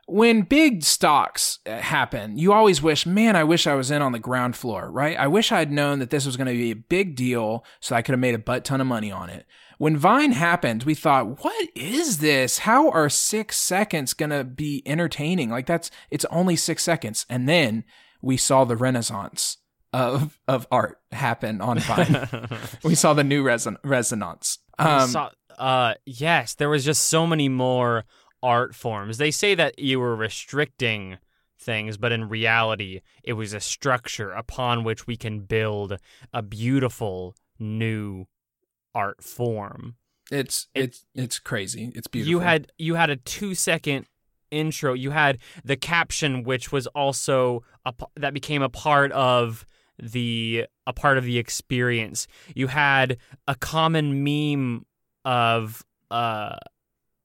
when 0.06 0.43
big 0.43 0.84
stocks 0.84 1.60
uh, 1.65 1.80
happen, 1.80 2.38
you 2.38 2.54
always 2.54 2.82
wish, 2.82 3.06
man, 3.06 3.36
I 3.36 3.43
wish 3.43 3.67
I 3.67 3.73
was 3.73 3.91
in 3.91 4.02
on 4.02 4.12
the 4.12 4.19
ground 4.19 4.56
floor, 4.56 4.89
right? 4.91 5.17
I 5.17 5.28
wish 5.28 5.52
I'd 5.52 5.71
known 5.71 6.00
that 6.00 6.12
this 6.12 6.26
was 6.26 6.38
going 6.38 6.47
to 6.47 6.54
be 6.54 6.71
a 6.71 6.76
big 6.76 7.15
deal 7.15 7.65
so 7.80 7.95
I 7.95 8.02
could 8.02 8.13
have 8.13 8.19
made 8.19 8.36
a 8.36 8.39
butt 8.39 8.63
ton 8.63 8.80
of 8.80 8.88
money 8.88 9.12
on 9.12 9.30
it. 9.30 9.45
When 9.80 9.97
Vine 9.97 10.32
happened, 10.32 10.84
we 10.84 10.95
thought, 10.95 11.43
what 11.43 11.69
is 11.76 12.19
this? 12.19 12.60
How 12.60 12.89
are 12.89 13.10
six 13.10 13.58
seconds 13.58 14.13
going 14.13 14.30
to 14.30 14.43
be 14.43 14.82
entertaining? 14.86 15.50
Like, 15.50 15.65
that's, 15.65 15.91
it's 16.10 16.26
only 16.26 16.56
six 16.56 16.84
seconds. 16.84 17.26
And 17.30 17.50
then 17.50 17.84
we 18.21 18.38
saw 18.38 18.63
the 18.63 18.78
renaissance 18.78 19.58
of, 19.97 20.39
of 20.47 20.67
art 20.71 20.99
happen 21.12 21.62
on 21.62 21.79
Vine. 21.79 22.27
we 22.83 22.95
saw 22.95 23.13
the 23.13 23.23
new 23.23 23.43
reson- 23.43 23.77
resonance. 23.83 24.60
Um, 24.77 25.10
So- 25.10 25.29
uh, 25.57 25.95
yes, 26.05 26.53
there 26.53 26.69
was 26.69 26.86
just 26.86 27.03
so 27.07 27.25
many 27.25 27.49
more 27.49 28.03
art 28.43 28.75
forms. 28.75 29.17
They 29.17 29.31
say 29.31 29.55
that 29.55 29.79
you 29.79 29.99
were 29.99 30.15
restricting 30.15 31.17
things, 31.60 31.97
but 31.97 32.12
in 32.12 32.29
reality, 32.29 33.01
it 33.23 33.33
was 33.33 33.53
a 33.53 33.60
structure 33.60 34.31
upon 34.31 34.83
which 34.83 35.07
we 35.07 35.17
can 35.17 35.39
build 35.39 35.97
a 36.31 36.43
beautiful 36.43 37.36
new 37.57 38.25
art 38.93 39.23
form. 39.23 39.95
it's 40.31 40.67
it's 40.75 41.05
it's 41.15 41.39
crazy. 41.39 41.91
It's 41.95 42.07
beautiful. 42.07 42.29
You 42.29 42.39
had 42.39 42.71
you 42.77 42.93
had 42.95 43.10
a 43.10 43.15
two 43.15 43.55
second 43.55 44.05
intro. 44.51 44.93
You 44.93 45.10
had 45.12 45.39
the 45.65 45.75
caption, 45.75 46.43
which 46.43 46.71
was 46.71 46.86
also 46.88 47.63
a, 47.86 47.93
that 48.15 48.33
became 48.36 48.62
a 48.62 48.69
part 48.69 49.12
of 49.13 49.65
the 50.01 50.65
a 50.86 50.93
part 50.93 51.17
of 51.17 51.23
the 51.25 51.38
experience. 51.38 52.27
You 52.55 52.67
had 52.67 53.17
a 53.47 53.55
common 53.55 54.23
meme 54.23 54.86
of 55.25 55.83
uh 56.12 56.55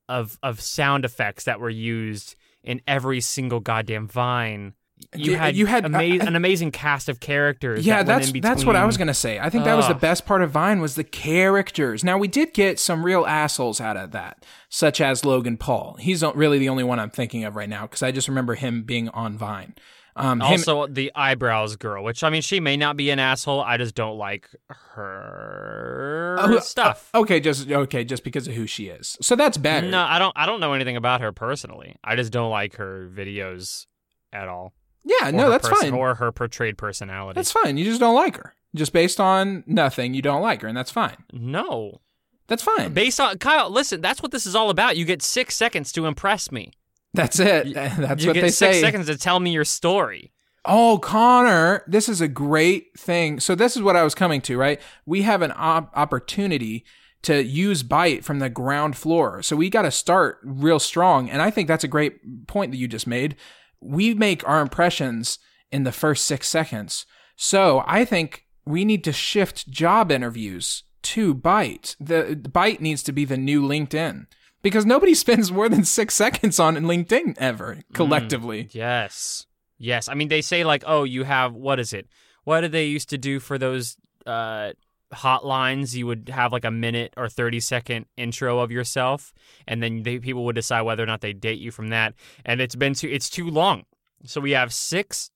of 0.08 0.38
of 0.42 0.60
sound 0.60 1.04
effects 1.04 1.44
that 1.44 1.60
were 1.60 1.70
used 1.70 2.34
in 2.64 2.80
every 2.86 3.20
single 3.20 3.60
goddamn 3.60 4.06
vine. 4.08 4.74
You 5.16 5.32
Yeah, 5.32 5.38
had 5.38 5.56
you 5.56 5.66
had- 5.66 5.84
ama- 5.84 5.98
I- 5.98 6.02
an 6.20 6.36
amazing 6.36 6.70
cast 6.70 7.08
of 7.08 7.18
characters. 7.18 7.84
yeah, 7.84 8.02
that 8.04 8.20
went 8.20 8.32
that's 8.34 8.40
that's 8.42 8.64
what 8.64 8.76
I 8.76 8.84
was 8.84 8.96
gonna 8.96 9.14
say. 9.14 9.38
I 9.40 9.50
think 9.50 9.64
that 9.64 9.74
was 9.74 9.88
the 9.88 9.94
best 9.94 10.26
part 10.26 10.42
of 10.42 10.50
Vine 10.52 10.80
was 10.80 10.94
the 10.94 11.02
characters. 11.04 12.04
Now 12.04 12.18
we 12.18 12.28
did 12.28 12.54
get 12.54 12.78
some 12.78 13.04
real 13.04 13.26
assholes 13.26 13.80
out 13.80 13.96
of 13.96 14.12
that, 14.12 14.44
such 14.68 15.00
as 15.00 15.24
Logan 15.24 15.56
Paul. 15.56 15.96
He's 15.98 16.22
really 16.34 16.58
the 16.60 16.68
only 16.68 16.84
one 16.84 17.00
I'm 17.00 17.10
thinking 17.10 17.42
of 17.44 17.56
right 17.56 17.68
now 17.68 17.82
because 17.82 18.02
I 18.02 18.12
just 18.12 18.28
remember 18.28 18.54
him 18.54 18.82
being 18.84 19.08
on 19.08 19.36
Vine. 19.36 19.74
Um, 20.14 20.40
him- 20.40 20.52
Also, 20.52 20.86
the 20.86 21.10
eyebrows 21.14 21.76
girl, 21.76 22.04
which 22.04 22.22
I 22.22 22.28
mean, 22.30 22.42
she 22.42 22.60
may 22.60 22.76
not 22.76 22.96
be 22.96 23.08
an 23.10 23.18
asshole. 23.18 23.60
I 23.62 23.76
just 23.78 23.94
don't 23.94 24.18
like 24.18 24.48
her 24.94 26.36
Oh, 26.38 26.58
stuff. 26.60 27.10
okay, 27.14 27.40
just 27.40 27.70
okay, 27.70 28.04
just 28.04 28.24
because 28.24 28.46
of 28.48 28.54
who 28.54 28.66
she 28.66 28.88
is. 28.88 29.16
So 29.20 29.36
that's 29.36 29.56
better. 29.56 29.88
no, 29.88 30.02
I 30.02 30.18
don't. 30.18 30.32
I 30.36 30.46
don't 30.46 30.60
know 30.60 30.72
anything 30.74 30.96
about 30.96 31.20
her 31.20 31.32
personally. 31.32 31.96
I 32.04 32.16
just 32.16 32.32
don't 32.32 32.50
like 32.50 32.76
her 32.76 33.08
videos 33.14 33.86
at 34.32 34.48
all. 34.48 34.72
yeah, 35.04 35.30
no, 35.30 35.50
that's 35.50 35.68
person- 35.68 35.90
fine. 35.90 35.98
Or 35.98 36.14
her 36.16 36.30
portrayed 36.32 36.78
personality. 36.78 37.36
That's 37.36 37.52
fine. 37.52 37.76
You 37.76 37.84
just 37.84 38.00
don't 38.00 38.14
like 38.14 38.36
her. 38.36 38.54
Just 38.74 38.92
based 38.92 39.20
on 39.20 39.64
nothing, 39.66 40.14
you 40.14 40.22
don't 40.22 40.40
like 40.42 40.62
her, 40.62 40.68
and 40.68 40.76
that's 40.76 40.90
fine. 40.90 41.16
no, 41.32 42.00
That's 42.48 42.62
fine. 42.62 42.92
based 42.94 43.20
on 43.20 43.36
Kyle. 43.38 43.68
Listen, 43.70 44.00
that's 44.00 44.22
what 44.22 44.30
this 44.32 44.46
is 44.46 44.54
all 44.54 44.70
about. 44.70 44.96
You 44.96 45.04
get 45.04 45.20
six 45.22 45.54
seconds 45.56 45.92
to 45.92 46.06
impress 46.06 46.50
me. 46.50 46.72
That's 47.14 47.38
it. 47.38 47.66
You- 47.66 47.74
That's 47.74 48.22
you 48.22 48.28
what 48.30 48.34
get 48.34 48.40
they 48.42 48.50
six 48.50 48.76
say. 48.76 48.80
seconds 48.80 49.06
to 49.06 49.16
tell 49.18 49.40
me 49.40 49.50
your 49.52 49.64
story. 49.64 50.32
Oh, 50.64 50.98
Connor, 51.02 51.82
this 51.88 52.08
is 52.08 52.20
a 52.20 52.28
great 52.28 52.96
thing. 52.98 53.40
So 53.40 53.54
this 53.56 53.76
is 53.76 53.82
what 53.82 53.96
I 53.96 54.04
was 54.04 54.14
coming 54.14 54.40
to, 54.42 54.56
right? 54.56 54.80
We 55.04 55.22
have 55.22 55.42
an 55.42 55.52
op- 55.56 55.90
opportunity 55.96 56.84
to 57.22 57.42
use 57.42 57.82
Byte 57.82 58.22
from 58.24 58.38
the 58.38 58.48
ground 58.48 58.96
floor. 58.96 59.42
So 59.42 59.56
we 59.56 59.70
got 59.70 59.82
to 59.82 59.90
start 59.90 60.38
real 60.44 60.78
strong. 60.78 61.28
And 61.28 61.42
I 61.42 61.50
think 61.50 61.66
that's 61.68 61.84
a 61.84 61.88
great 61.88 62.46
point 62.46 62.70
that 62.70 62.78
you 62.78 62.86
just 62.86 63.06
made. 63.08 63.36
We 63.80 64.14
make 64.14 64.46
our 64.48 64.60
impressions 64.60 65.38
in 65.72 65.82
the 65.82 65.92
first 65.92 66.26
six 66.26 66.48
seconds. 66.48 67.06
So 67.36 67.82
I 67.86 68.04
think 68.04 68.44
we 68.64 68.84
need 68.84 69.02
to 69.04 69.12
shift 69.12 69.68
job 69.68 70.12
interviews 70.12 70.84
to 71.02 71.34
Byte. 71.34 71.96
The 71.98 72.36
Byte 72.36 72.80
needs 72.80 73.02
to 73.04 73.12
be 73.12 73.24
the 73.24 73.36
new 73.36 73.62
LinkedIn 73.62 74.26
because 74.62 74.86
nobody 74.86 75.14
spends 75.16 75.52
more 75.52 75.68
than 75.68 75.84
six 75.84 76.14
seconds 76.14 76.58
on 76.58 76.76
LinkedIn 76.76 77.36
ever 77.38 77.78
collectively. 77.92 78.68
Yes. 78.72 79.46
Yes. 79.78 80.08
I 80.08 80.14
mean, 80.14 80.28
they 80.28 80.42
say, 80.42 80.64
like, 80.64 80.84
oh, 80.86 81.04
you 81.04 81.24
have, 81.24 81.54
what 81.54 81.80
is 81.80 81.92
it? 81.92 82.06
What 82.44 82.62
did 82.62 82.72
they 82.72 82.86
used 82.86 83.10
to 83.10 83.18
do 83.18 83.40
for 83.40 83.58
those 83.58 83.96
uh, 84.26 84.72
hotlines? 85.12 85.94
You 85.94 86.06
would 86.06 86.28
have 86.28 86.52
like 86.52 86.64
a 86.64 86.70
minute 86.70 87.14
or 87.16 87.28
30 87.28 87.60
second 87.60 88.06
intro 88.16 88.60
of 88.60 88.70
yourself, 88.70 89.32
and 89.66 89.82
then 89.82 90.02
they, 90.02 90.18
people 90.18 90.44
would 90.44 90.54
decide 90.54 90.82
whether 90.82 91.02
or 91.02 91.06
not 91.06 91.20
they 91.20 91.32
date 91.32 91.58
you 91.58 91.70
from 91.70 91.88
that. 91.88 92.14
And 92.44 92.60
it's 92.60 92.74
been 92.74 92.94
too, 92.94 93.08
it's 93.08 93.30
too 93.30 93.48
long. 93.48 93.84
So 94.24 94.40
we 94.40 94.52
have 94.52 94.72
six 94.72 95.30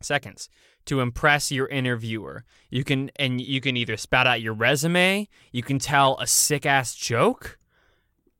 seconds 0.00 0.48
to 0.86 1.00
impress 1.00 1.50
your 1.50 1.66
interviewer. 1.68 2.44
You 2.70 2.84
can, 2.84 3.10
and 3.16 3.40
you 3.40 3.60
can 3.60 3.76
either 3.76 3.96
spout 3.96 4.26
out 4.26 4.42
your 4.42 4.54
resume, 4.54 5.28
you 5.52 5.62
can 5.62 5.78
tell 5.78 6.18
a 6.18 6.26
sick 6.26 6.66
ass 6.66 6.94
joke, 6.94 7.58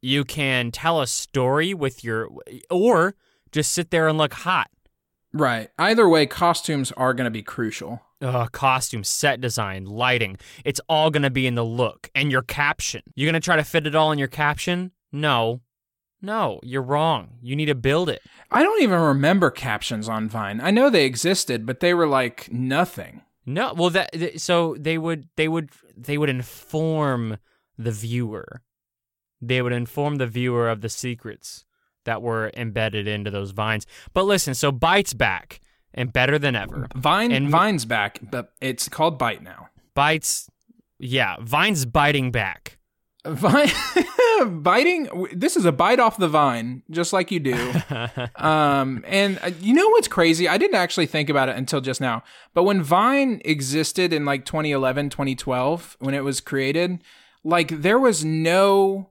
you 0.05 0.25
can 0.25 0.71
tell 0.71 1.01
a 1.01 1.07
story 1.07 1.73
with 1.73 2.05
your, 2.05 2.29
or 2.71 3.15
just 3.53 3.73
sit 3.73 3.91
there 3.91 4.07
and 4.07 4.19
look 4.19 4.35
hot. 4.35 4.69
Right. 5.33 5.71
Either 5.79 6.09
way, 6.09 6.27
costumes 6.27 6.93
are 6.93 7.15
going 7.15 7.25
to 7.25 7.31
be 7.31 7.43
crucial. 7.43 8.03
uh, 8.21 8.47
costume, 8.47 9.03
set 9.03 9.41
design, 9.41 9.85
lighting. 9.87 10.37
It's 10.65 10.81
all 10.89 11.11
going 11.11 11.23
to 11.25 11.31
be 11.31 11.47
in 11.47 11.55
the 11.55 11.65
look 11.65 12.11
and 12.15 12.31
your 12.31 12.43
caption. 12.43 13.03
You're 13.15 13.27
going 13.31 13.41
to 13.41 13.45
try 13.45 13.57
to 13.57 13.65
fit 13.65 13.87
it 13.87 13.95
all 13.95 14.13
in 14.13 14.19
your 14.19 14.29
caption? 14.29 14.93
No. 15.11 15.61
No, 16.23 16.61
you're 16.63 16.83
wrong. 16.83 17.39
You 17.43 17.55
need 17.57 17.67
to 17.67 17.75
build 17.75 18.09
it. 18.09 18.23
I 18.51 18.63
don't 18.63 18.83
even 18.83 18.99
remember 19.01 19.51
captions 19.51 20.09
on 20.09 20.29
Vine. 20.29 20.61
I 20.61 20.71
know 20.71 20.89
they 20.89 21.05
existed, 21.05 21.67
but 21.67 21.81
they 21.81 21.93
were 21.93 22.07
like 22.07 22.51
nothing. 22.53 23.23
No, 23.45 23.75
well 23.75 23.91
that 23.91 24.41
so 24.41 24.75
they 24.79 24.97
would 24.97 25.29
they 25.37 25.49
would 25.49 25.69
they 25.97 26.17
would 26.17 26.31
inform 26.31 27.37
the 27.77 27.93
viewer. 27.93 28.63
They 29.49 29.63
would 29.63 29.73
inform 29.73 30.17
the 30.17 30.27
viewer 30.27 30.69
of 30.69 30.81
the 30.81 30.89
secrets 30.89 31.65
that 32.05 32.23
were 32.23 32.51
embedded 32.57 33.07
into 33.09 33.31
those 33.31 33.51
vines. 33.53 33.87
But 34.13 34.25
listen, 34.25 34.55
so 34.55 34.71
Bite's 34.73 35.15
back 35.15 35.61
and 35.95 36.13
better 36.13 36.39
than 36.39 36.55
ever. 36.57 36.89
Vine 36.95 37.33
And- 37.33 37.49
Vine's 37.49 37.85
back, 37.85 38.19
but 38.31 38.53
it's 38.61 38.89
called 38.89 39.19
Bite 39.19 39.43
now. 39.43 39.69
Bite's 39.95 40.51
yeah, 40.99 41.37
Vine's 41.41 41.85
biting 41.87 42.31
back. 42.31 42.79
Vine 43.27 43.71
biting 44.63 45.09
this 45.33 45.57
is 45.57 45.65
a 45.65 45.73
bite 45.73 45.99
off 45.99 46.19
the 46.19 46.29
vine, 46.29 46.83
just 46.91 47.13
like 47.13 47.31
you 47.31 47.41
do. 47.41 47.73
Um, 48.37 49.03
and 49.07 49.39
uh, 49.43 49.51
you 49.61 49.73
know 49.73 49.89
what's 49.91 50.09
crazy? 50.09 50.47
I 50.49 50.59
didn't 50.59 50.75
actually 50.77 51.07
think 51.07 51.31
about 51.31 51.49
it 51.49 51.57
until 51.57 51.81
just 51.81 52.01
now. 52.01 52.23
But 52.53 52.65
when 52.65 52.83
Vine 52.83 53.41
existed 53.45 54.13
in 54.13 54.25
like 54.27 54.45
2011, 54.45 55.09
2012, 55.11 55.97
when 56.01 56.15
it 56.15 56.25
was 56.25 56.41
created, 56.41 57.03
like 57.43 57.69
there 57.69 57.99
was 57.99 58.25
no 58.25 59.11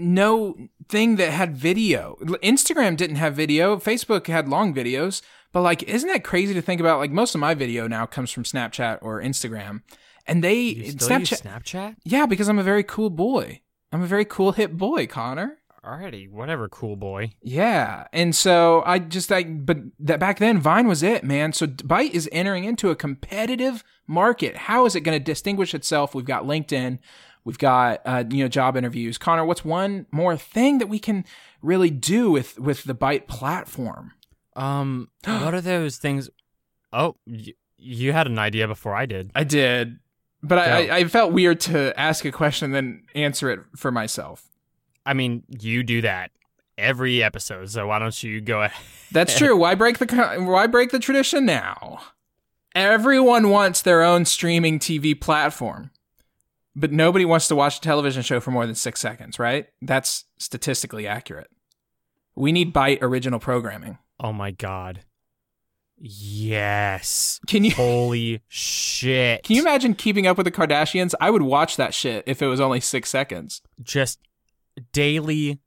no 0.00 0.56
thing 0.88 1.16
that 1.16 1.30
had 1.30 1.56
video. 1.56 2.16
Instagram 2.42 2.96
didn't 2.96 3.16
have 3.16 3.34
video. 3.34 3.76
Facebook 3.76 4.26
had 4.26 4.48
long 4.48 4.74
videos. 4.74 5.22
But 5.52 5.62
like, 5.62 5.82
isn't 5.82 6.08
that 6.08 6.24
crazy 6.24 6.54
to 6.54 6.62
think 6.62 6.80
about? 6.80 6.98
Like 6.98 7.10
most 7.10 7.34
of 7.34 7.40
my 7.40 7.54
video 7.54 7.88
now 7.88 8.06
comes 8.06 8.30
from 8.30 8.44
Snapchat 8.44 8.98
or 9.02 9.20
Instagram, 9.20 9.82
and 10.26 10.44
they 10.44 10.74
Snapchat. 10.74 11.42
Snapchat? 11.42 11.96
yeah, 12.04 12.26
because 12.26 12.48
I'm 12.48 12.58
a 12.58 12.64
very 12.64 12.84
cool 12.84 13.10
boy. 13.10 13.60
I'm 13.92 14.02
a 14.02 14.06
very 14.06 14.24
cool 14.24 14.52
hip 14.52 14.72
boy, 14.72 15.06
Connor. 15.06 15.58
Alrighty, 15.84 16.30
whatever, 16.30 16.68
cool 16.68 16.94
boy. 16.94 17.32
Yeah, 17.42 18.06
and 18.12 18.36
so 18.36 18.82
I 18.84 18.98
just 18.98 19.30
like, 19.30 19.64
but 19.64 19.78
that 20.00 20.20
back 20.20 20.38
then 20.38 20.60
Vine 20.60 20.86
was 20.86 21.02
it, 21.02 21.24
man. 21.24 21.54
So 21.54 21.66
Byte 21.66 22.10
is 22.10 22.28
entering 22.30 22.64
into 22.64 22.90
a 22.90 22.96
competitive 22.96 23.82
market. 24.06 24.56
How 24.56 24.84
is 24.84 24.94
it 24.94 25.00
going 25.00 25.18
to 25.18 25.24
distinguish 25.24 25.74
itself? 25.74 26.14
We've 26.14 26.24
got 26.24 26.44
LinkedIn, 26.44 26.98
we've 27.44 27.58
got 27.58 28.00
uh, 28.04 28.24
you 28.30 28.44
know 28.44 28.48
job 28.48 28.76
interviews. 28.76 29.18
Connor, 29.18 29.44
what's 29.44 29.64
one 29.64 30.06
more 30.10 30.36
thing 30.36 30.78
that 30.78 30.88
we 30.88 30.98
can 30.98 31.24
really 31.62 31.90
do 31.90 32.30
with 32.30 32.58
with 32.58 32.84
the 32.84 32.94
Byte 32.94 33.26
platform? 33.26 34.12
Um, 34.56 35.08
what 35.24 35.54
are 35.54 35.60
those 35.60 35.98
things? 35.98 36.30
Oh, 36.92 37.16
y- 37.26 37.54
you 37.76 38.12
had 38.12 38.26
an 38.26 38.38
idea 38.38 38.68
before 38.68 38.94
I 38.94 39.06
did. 39.06 39.30
I 39.34 39.44
did, 39.44 39.98
but 40.42 40.58
I, 40.58 40.88
I, 40.88 40.96
I 40.98 41.04
felt 41.04 41.32
weird 41.32 41.60
to 41.60 41.98
ask 41.98 42.24
a 42.24 42.32
question 42.32 42.66
and 42.66 42.74
then 42.74 43.02
answer 43.14 43.50
it 43.50 43.60
for 43.76 43.90
myself. 43.90 44.46
I 45.06 45.14
mean, 45.14 45.44
you 45.60 45.82
do 45.82 46.02
that 46.02 46.30
every 46.76 47.22
episode, 47.22 47.70
so 47.70 47.86
why 47.86 47.98
don't 47.98 48.22
you 48.22 48.40
go 48.40 48.62
ahead? 48.64 48.82
That's 49.12 49.36
true. 49.36 49.56
Why 49.56 49.74
break 49.74 49.98
the 49.98 50.06
why 50.40 50.66
break 50.66 50.90
the 50.90 50.98
tradition 50.98 51.46
now? 51.46 52.00
Everyone 52.74 53.50
wants 53.50 53.82
their 53.82 54.02
own 54.02 54.24
streaming 54.24 54.78
TV 54.78 55.18
platform. 55.20 55.90
But 56.76 56.92
nobody 56.92 57.24
wants 57.24 57.48
to 57.48 57.56
watch 57.56 57.78
a 57.78 57.80
television 57.80 58.22
show 58.22 58.40
for 58.40 58.50
more 58.52 58.66
than 58.66 58.74
6 58.76 59.00
seconds, 59.00 59.38
right? 59.38 59.66
That's 59.82 60.24
statistically 60.38 61.06
accurate. 61.06 61.48
We 62.36 62.52
need 62.52 62.72
bite 62.72 62.98
original 63.02 63.40
programming. 63.40 63.98
Oh 64.20 64.32
my 64.32 64.52
god. 64.52 65.00
Yes. 65.98 67.40
Can 67.46 67.64
you 67.64 67.72
Holy 67.72 68.40
shit. 68.48 69.42
can 69.42 69.56
you 69.56 69.62
imagine 69.62 69.94
keeping 69.94 70.26
up 70.26 70.36
with 70.38 70.44
the 70.46 70.50
Kardashians? 70.50 71.12
I 71.20 71.30
would 71.30 71.42
watch 71.42 71.76
that 71.76 71.92
shit 71.92 72.24
if 72.26 72.40
it 72.40 72.46
was 72.46 72.60
only 72.60 72.80
6 72.80 73.08
seconds. 73.08 73.60
just 73.82 74.18
daily 74.92 75.58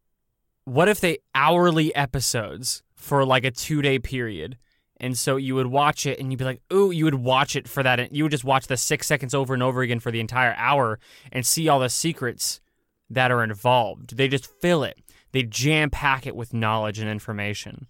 what 0.65 0.87
if 0.87 1.01
they 1.01 1.17
hourly 1.35 1.93
episodes 1.93 2.83
for 2.95 3.25
like 3.25 3.43
a 3.43 3.51
2-day 3.51 3.99
period? 3.99 4.57
And 5.03 5.17
so 5.17 5.35
you 5.35 5.53
would 5.55 5.67
watch 5.67 6.05
it 6.05 6.17
and 6.17 6.31
you'd 6.31 6.39
be 6.39 6.45
like, 6.45 6.61
"Ooh, 6.71 6.89
you 6.89 7.03
would 7.03 7.15
watch 7.15 7.55
it 7.55 7.67
for 7.67 7.83
that 7.83 8.15
you 8.15 8.23
would 8.23 8.31
just 8.31 8.45
watch 8.45 8.67
the 8.67 8.77
6 8.77 9.05
seconds 9.05 9.33
over 9.33 9.53
and 9.53 9.61
over 9.61 9.81
again 9.81 9.99
for 9.99 10.11
the 10.11 10.21
entire 10.21 10.55
hour 10.57 10.97
and 11.31 11.45
see 11.45 11.67
all 11.67 11.79
the 11.79 11.89
secrets 11.89 12.61
that 13.09 13.31
are 13.31 13.43
involved. 13.43 14.17
They 14.17 14.27
just 14.27 14.49
fill 14.61 14.83
it. 14.83 14.97
They 15.33 15.43
jam 15.43 15.89
pack 15.89 16.25
it 16.25 16.35
with 16.35 16.53
knowledge 16.53 16.99
and 16.99 17.09
information. 17.09 17.87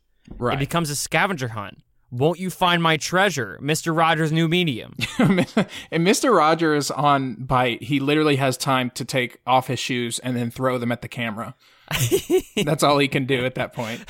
It 0.56 0.60
becomes 0.60 0.89
a 0.89 0.95
scavenger 0.95 1.49
hunt. 1.49 1.84
Won't 2.10 2.39
you 2.39 2.49
find 2.49 2.82
my 2.82 2.97
treasure, 2.97 3.60
Mr. 3.62 3.95
Rogers' 3.95 4.32
new 4.32 4.47
medium? 4.47 4.95
and 5.19 6.08
Mr. 6.08 6.36
Rogers 6.36 6.91
on 6.91 7.36
Byte, 7.38 7.82
he 7.82 7.99
literally 7.99 8.36
has 8.36 8.56
time 8.56 8.91
to 8.91 9.04
take 9.04 9.39
off 9.47 9.67
his 9.67 9.80
shoes 9.80 10.19
and 10.19 10.36
then 10.36 10.52
throw 10.52 10.78
them 10.78 10.91
at 10.91 11.02
the 11.02 11.08
camera. 11.08 11.56
That's 12.63 12.84
all 12.84 12.97
he 12.97 13.08
can 13.08 13.25
do 13.25 13.45
at 13.45 13.56
that 13.56 13.73
point. 13.73 14.03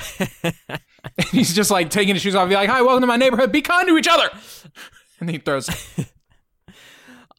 He's 1.30 1.54
just 1.54 1.70
like 1.70 1.90
taking 1.90 2.14
his 2.14 2.22
shoes 2.22 2.34
off, 2.34 2.48
be 2.48 2.54
like, 2.54 2.68
"Hi, 2.70 2.82
welcome 2.82 3.02
to 3.02 3.06
my 3.06 3.16
neighborhood. 3.16 3.52
Be 3.52 3.62
kind 3.62 3.86
to 3.88 3.96
each 3.96 4.08
other." 4.08 4.28
And 5.20 5.30
he 5.30 5.38
throws. 5.38 5.68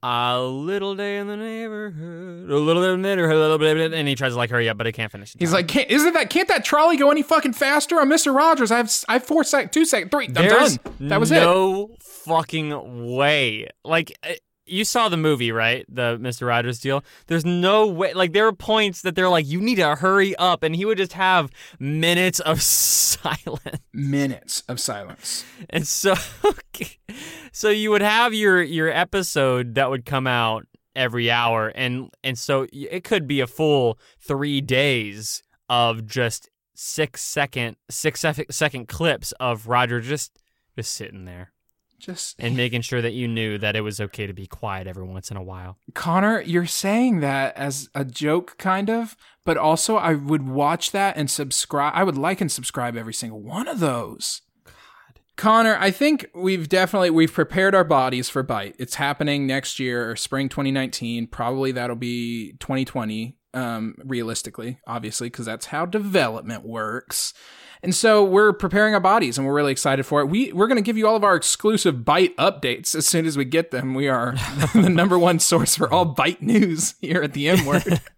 A 0.08 0.39
little 0.39 0.93
day 0.93 1.17
in 1.17 1.25
the 1.25 1.36
neighborhood, 1.36 2.51
a 2.51 2.58
little 2.60 2.84
bit 2.84 2.91
in 2.91 3.01
the 3.01 3.08
neighborhood, 3.08 3.38
a 3.38 3.39
little 3.39 3.58
bit, 3.58 3.91
and 3.91 4.08
he 4.08 4.13
tries 4.13 4.34
to 4.34 4.38
like 4.38 4.51
hurry 4.51 4.69
up, 4.69 4.77
but 4.77 4.86
he 4.86 4.91
can't 4.91 5.12
finish. 5.12 5.34
He's 5.39 5.51
like, 5.51 5.67
can't, 5.67 5.89
"Isn't 5.89 6.13
that? 6.13 6.29
Can't 6.29 6.47
that 6.49 6.63
trolley 6.63 6.95
go 6.95 7.10
any 7.10 7.23
fucking 7.23 7.53
faster?" 7.53 7.99
I'm 7.99 8.08
Mr. 8.08 8.36
Rogers. 8.36 8.69
I 8.69 8.77
have, 8.77 8.91
I 9.10 9.13
have 9.13 9.23
four 9.23 9.43
sec, 9.43 9.71
two 9.71 9.84
sec, 9.84 10.12
three. 10.12 10.27
I'm 10.27 10.34
There's 10.34 10.77
done. 10.77 10.93
That 11.10 11.19
was 11.19 11.31
it. 11.31 11.38
no 11.39 11.89
fucking 12.01 13.15
way. 13.15 13.69
Like 13.84 14.15
uh, 14.23 14.34
you 14.65 14.84
saw 14.84 15.10
the 15.10 15.17
movie, 15.17 15.51
right? 15.51 15.86
The 15.88 16.17
Mister 16.19 16.45
Rogers 16.45 16.80
deal. 16.80 17.04
There's 17.28 17.45
no 17.45 17.88
way. 17.88 18.13
Like 18.13 18.34
there 18.34 18.47
are 18.47 18.54
points 18.54 19.01
that 19.04 19.15
they're 19.15 19.30
like, 19.30 19.45
you 19.45 19.62
need 19.62 19.75
to 19.75 19.95
hurry 19.95 20.36
up, 20.36 20.63
and 20.63 20.75
he 20.75 20.86
would 20.86 20.97
just 20.97 21.13
have 21.13 21.51
minutes 21.80 22.39
of 22.39 22.62
silence. 22.62 23.80
Minutes 23.93 24.63
of 24.67 24.80
silence. 24.80 25.45
And 25.69 25.88
so, 25.88 26.15
so 27.51 27.69
you 27.69 27.91
would 27.91 28.01
have 28.01 28.34
your 28.34 28.62
your 28.62 28.89
episode 28.89 29.75
that 29.75 29.89
would 29.89 30.06
come 30.06 30.28
out 30.28 30.65
every 30.95 31.30
hour, 31.30 31.69
and 31.69 32.10
and 32.23 32.38
so 32.38 32.67
it 32.71 33.04
could 33.04 33.28
be 33.28 33.41
a 33.41 33.47
full 33.47 33.99
three 34.19 34.62
days 34.62 35.43
of 35.69 36.06
just 36.06 36.49
six 36.73 37.21
second, 37.21 37.78
six 37.89 38.23
second 38.49 38.88
clips 38.88 39.32
of 39.39 39.67
Roger 39.67 40.01
just 40.01 40.39
just 40.75 40.91
sitting 40.91 41.25
there 41.25 41.51
Just 42.06 42.36
and 42.38 42.56
making 42.56 42.82
sure 42.82 43.02
that 43.02 43.13
you 43.13 43.28
knew 43.28 43.58
that 43.58 43.76
it 43.76 43.82
was 43.82 44.00
okay 44.00 44.28
to 44.28 44.34
be 44.34 44.46
quiet 44.46 44.86
every 44.86 45.06
once 45.06 45.32
in 45.32 45.38
a 45.38 45.44
while. 45.44 45.80
Connor, 45.96 46.41
you're 46.41 46.68
saying 46.68 47.22
that 47.22 47.58
as 47.58 47.89
a 47.96 48.06
joke, 48.06 48.60
kind 48.60 48.91
of, 48.91 49.18
but 49.44 49.58
also 49.58 49.96
I 49.98 50.13
would 50.13 50.48
watch 50.48 50.91
that 50.91 51.18
and 51.18 51.32
subscribe. 51.32 51.94
I 51.96 52.04
would 52.04 52.18
like 52.18 52.41
and 52.41 52.52
subscribe 52.52 52.96
every 52.96 53.13
single 53.13 53.41
one 53.41 53.68
of 53.68 53.80
those. 53.80 54.41
Connor, 55.36 55.76
I 55.80 55.89
think 55.89 56.30
we've 56.36 56.70
definitely 56.70 57.10
we've 57.10 57.34
prepared 57.34 57.74
our 57.74 57.84
bodies 57.84 58.30
for 58.30 58.44
bite. 58.44 58.76
It's 58.78 58.96
happening 58.96 59.48
next 59.48 59.80
year 59.80 60.10
or 60.10 60.15
spring 60.15 60.48
2019. 60.48 61.28
Probably 61.28 61.72
that'll 61.72 61.96
be 61.96 62.54
2020 62.60 63.36
um 63.56 63.96
realistically, 64.04 64.80
obviously, 64.86 65.30
cuz 65.30 65.46
that's 65.46 65.68
how 65.68 65.86
development 65.86 66.65
works. 66.65 67.34
And 67.84 67.94
so 67.94 68.24
we're 68.24 68.52
preparing 68.52 68.96
our 68.96 69.00
bodies 69.00 69.38
and 69.38 69.46
we're 69.46 69.54
really 69.54 69.72
excited 69.72 70.06
for 70.06 70.22
it. 70.22 70.26
We 70.26 70.52
we're 70.52 70.68
going 70.68 70.78
to 70.78 70.82
give 70.82 70.98
you 70.98 71.08
all 71.08 71.15
of 71.15 71.24
our 71.24 71.36
exclusive 71.36 72.04
bite 72.04 72.36
updates 72.38 72.96
as 72.96 73.06
soon 73.06 73.28
as 73.28 73.38
we 73.38 73.46
get 73.46 73.70
them. 73.70 73.94
We 73.94 74.08
are 74.08 74.36
the 74.74 74.89
number 74.89 75.20
one 75.20 75.39
source 75.39 75.76
for 75.76 75.91
all 75.94 76.06
bite 76.06 76.41
news 76.41 76.96
here 77.00 77.22
at 77.22 77.34
the 77.34 77.50
M 77.50 77.65
word. 77.65 78.02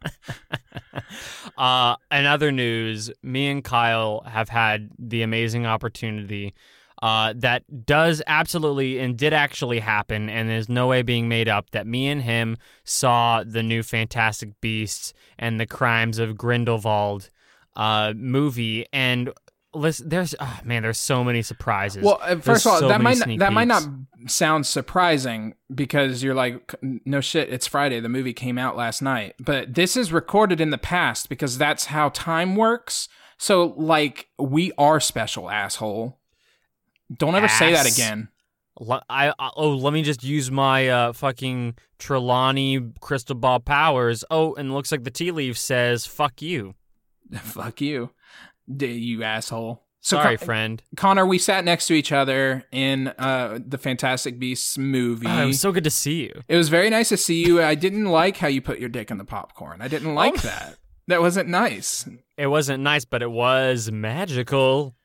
Uh, 1.57 1.95
in 2.11 2.25
other 2.27 2.51
news, 2.51 3.09
me 3.23 3.47
and 3.47 3.63
Kyle 3.63 4.21
have 4.27 4.47
had 4.47 4.91
the 4.99 5.23
amazing 5.23 5.65
opportunity 5.65 6.53
uh, 7.01 7.33
that 7.37 7.85
does 7.85 8.21
absolutely 8.27 8.99
and 8.99 9.17
did 9.17 9.33
actually 9.33 9.79
happen, 9.79 10.29
and 10.29 10.49
there's 10.49 10.69
no 10.69 10.87
way 10.87 11.01
being 11.01 11.27
made 11.27 11.47
up 11.47 11.69
that 11.71 11.85
me 11.85 12.07
and 12.07 12.21
him 12.23 12.57
saw 12.83 13.43
the 13.43 13.63
new 13.63 13.83
Fantastic 13.83 14.59
Beasts 14.61 15.13
and 15.37 15.59
the 15.59 15.65
Crimes 15.65 16.17
of 16.17 16.37
Grindelwald 16.37 17.29
uh, 17.75 18.13
movie, 18.15 18.85
and 18.91 19.31
listen, 19.73 20.09
there's 20.09 20.35
oh, 20.39 20.59
man, 20.63 20.81
there's 20.81 20.97
so 20.97 21.23
many 21.23 21.41
surprises. 21.41 22.03
Well, 22.03 22.19
uh, 22.21 22.29
There's 22.29 22.43
first 22.43 22.65
of 22.65 22.71
all, 22.71 22.79
so 22.79 22.87
that 22.87 23.01
might 23.01 23.17
not, 23.17 23.39
that 23.39 23.53
might 23.53 23.67
not 23.67 23.87
sound 24.25 24.65
surprising 24.65 25.53
because 25.73 26.23
you're 26.23 26.35
like, 26.35 26.75
no 26.81 27.21
shit, 27.21 27.51
it's 27.53 27.67
Friday. 27.67 27.99
The 27.99 28.09
movie 28.09 28.33
came 28.33 28.57
out 28.57 28.75
last 28.75 29.01
night, 29.01 29.35
but 29.39 29.75
this 29.75 29.95
is 29.95 30.11
recorded 30.11 30.59
in 30.59 30.71
the 30.71 30.77
past 30.77 31.29
because 31.29 31.57
that's 31.57 31.85
how 31.85 32.09
time 32.09 32.55
works. 32.55 33.07
So, 33.37 33.75
like, 33.77 34.29
we 34.39 34.71
are 34.79 34.99
special, 34.99 35.49
asshole. 35.49 36.17
Don't 37.15 37.35
ever 37.35 37.47
say 37.47 37.71
that 37.73 37.85
Ass. 37.85 37.97
again. 37.97 38.29
L- 38.79 39.03
I, 39.09 39.33
I- 39.39 39.51
oh, 39.55 39.69
let 39.75 39.93
me 39.93 40.03
just 40.03 40.23
use 40.23 40.51
my 40.51 40.87
uh, 40.89 41.13
fucking 41.13 41.75
Trelawney 41.99 42.91
crystal 43.01 43.35
ball 43.35 43.59
powers. 43.59 44.23
Oh, 44.29 44.53
and 44.55 44.73
looks 44.73 44.91
like 44.91 45.03
the 45.03 45.11
tea 45.11 45.31
leaf 45.31 45.57
says 45.57 46.05
"fuck 46.05 46.41
you." 46.41 46.75
Fuck 47.41 47.81
you, 47.81 48.11
D- 48.73 48.93
you 48.93 49.23
asshole. 49.23 49.83
So, 49.99 50.15
Sorry, 50.15 50.37
Con- 50.37 50.45
friend. 50.45 50.83
Connor, 50.95 51.25
we 51.25 51.37
sat 51.37 51.65
next 51.65 51.87
to 51.87 51.93
each 51.93 52.13
other 52.13 52.63
in 52.71 53.09
uh, 53.09 53.59
the 53.65 53.77
Fantastic 53.77 54.39
Beasts 54.39 54.77
movie. 54.77 55.27
Oh, 55.27 55.43
it 55.43 55.45
was 55.47 55.59
so 55.59 55.73
good 55.73 55.83
to 55.83 55.89
see 55.89 56.23
you. 56.23 56.43
It 56.47 56.55
was 56.55 56.69
very 56.69 56.89
nice 56.89 57.09
to 57.09 57.17
see 57.17 57.43
you. 57.45 57.61
I 57.61 57.75
didn't 57.75 58.05
like 58.05 58.37
how 58.37 58.47
you 58.47 58.61
put 58.61 58.79
your 58.79 58.87
dick 58.87 59.11
in 59.11 59.17
the 59.17 59.25
popcorn. 59.25 59.81
I 59.81 59.89
didn't 59.89 60.15
like 60.15 60.41
that. 60.43 60.77
That 61.07 61.19
wasn't 61.21 61.49
nice. 61.49 62.07
It 62.37 62.47
wasn't 62.47 62.83
nice, 62.83 63.03
but 63.03 63.21
it 63.21 63.31
was 63.31 63.91
magical. 63.91 64.95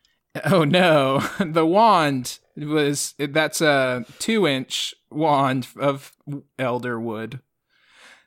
Oh 0.45 0.65
no, 0.65 1.19
the 1.41 1.67
wand 1.67 2.39
was 2.57 3.15
that's 3.19 3.61
a 3.61 4.05
two 4.19 4.47
inch 4.47 4.95
wand 5.11 5.69
of 5.79 6.17
elder 6.59 6.99
wood. 7.01 7.41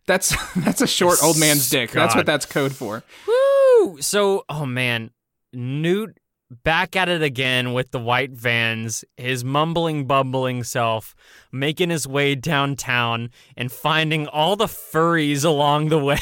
That's 0.08 0.36
that's 0.56 0.82
a 0.82 0.88
short 0.88 1.24
old 1.24 1.40
man's 1.40 1.70
dick. 1.70 1.92
That's 1.92 2.16
what 2.16 2.26
that's 2.26 2.46
code 2.46 2.76
for. 2.76 3.04
Woo! 3.28 4.02
So, 4.02 4.46
oh 4.50 4.66
man, 4.66 5.12
Newt 5.54 6.18
back 6.64 6.96
at 6.96 7.10
it 7.10 7.24
again 7.24 7.74
with 7.74 7.92
the 7.92 8.00
white 8.00 8.32
vans, 8.32 9.04
his 9.18 9.44
mumbling, 9.44 10.06
bumbling 10.06 10.64
self, 10.64 11.16
making 11.52 11.90
his 11.90 12.08
way 12.08 12.36
downtown 12.36 13.32
and 13.58 13.72
finding 13.72 14.28
all 14.28 14.56
the 14.56 14.68
furries 14.68 15.44
along 15.44 15.90
the 15.90 15.98
way. 16.04 16.20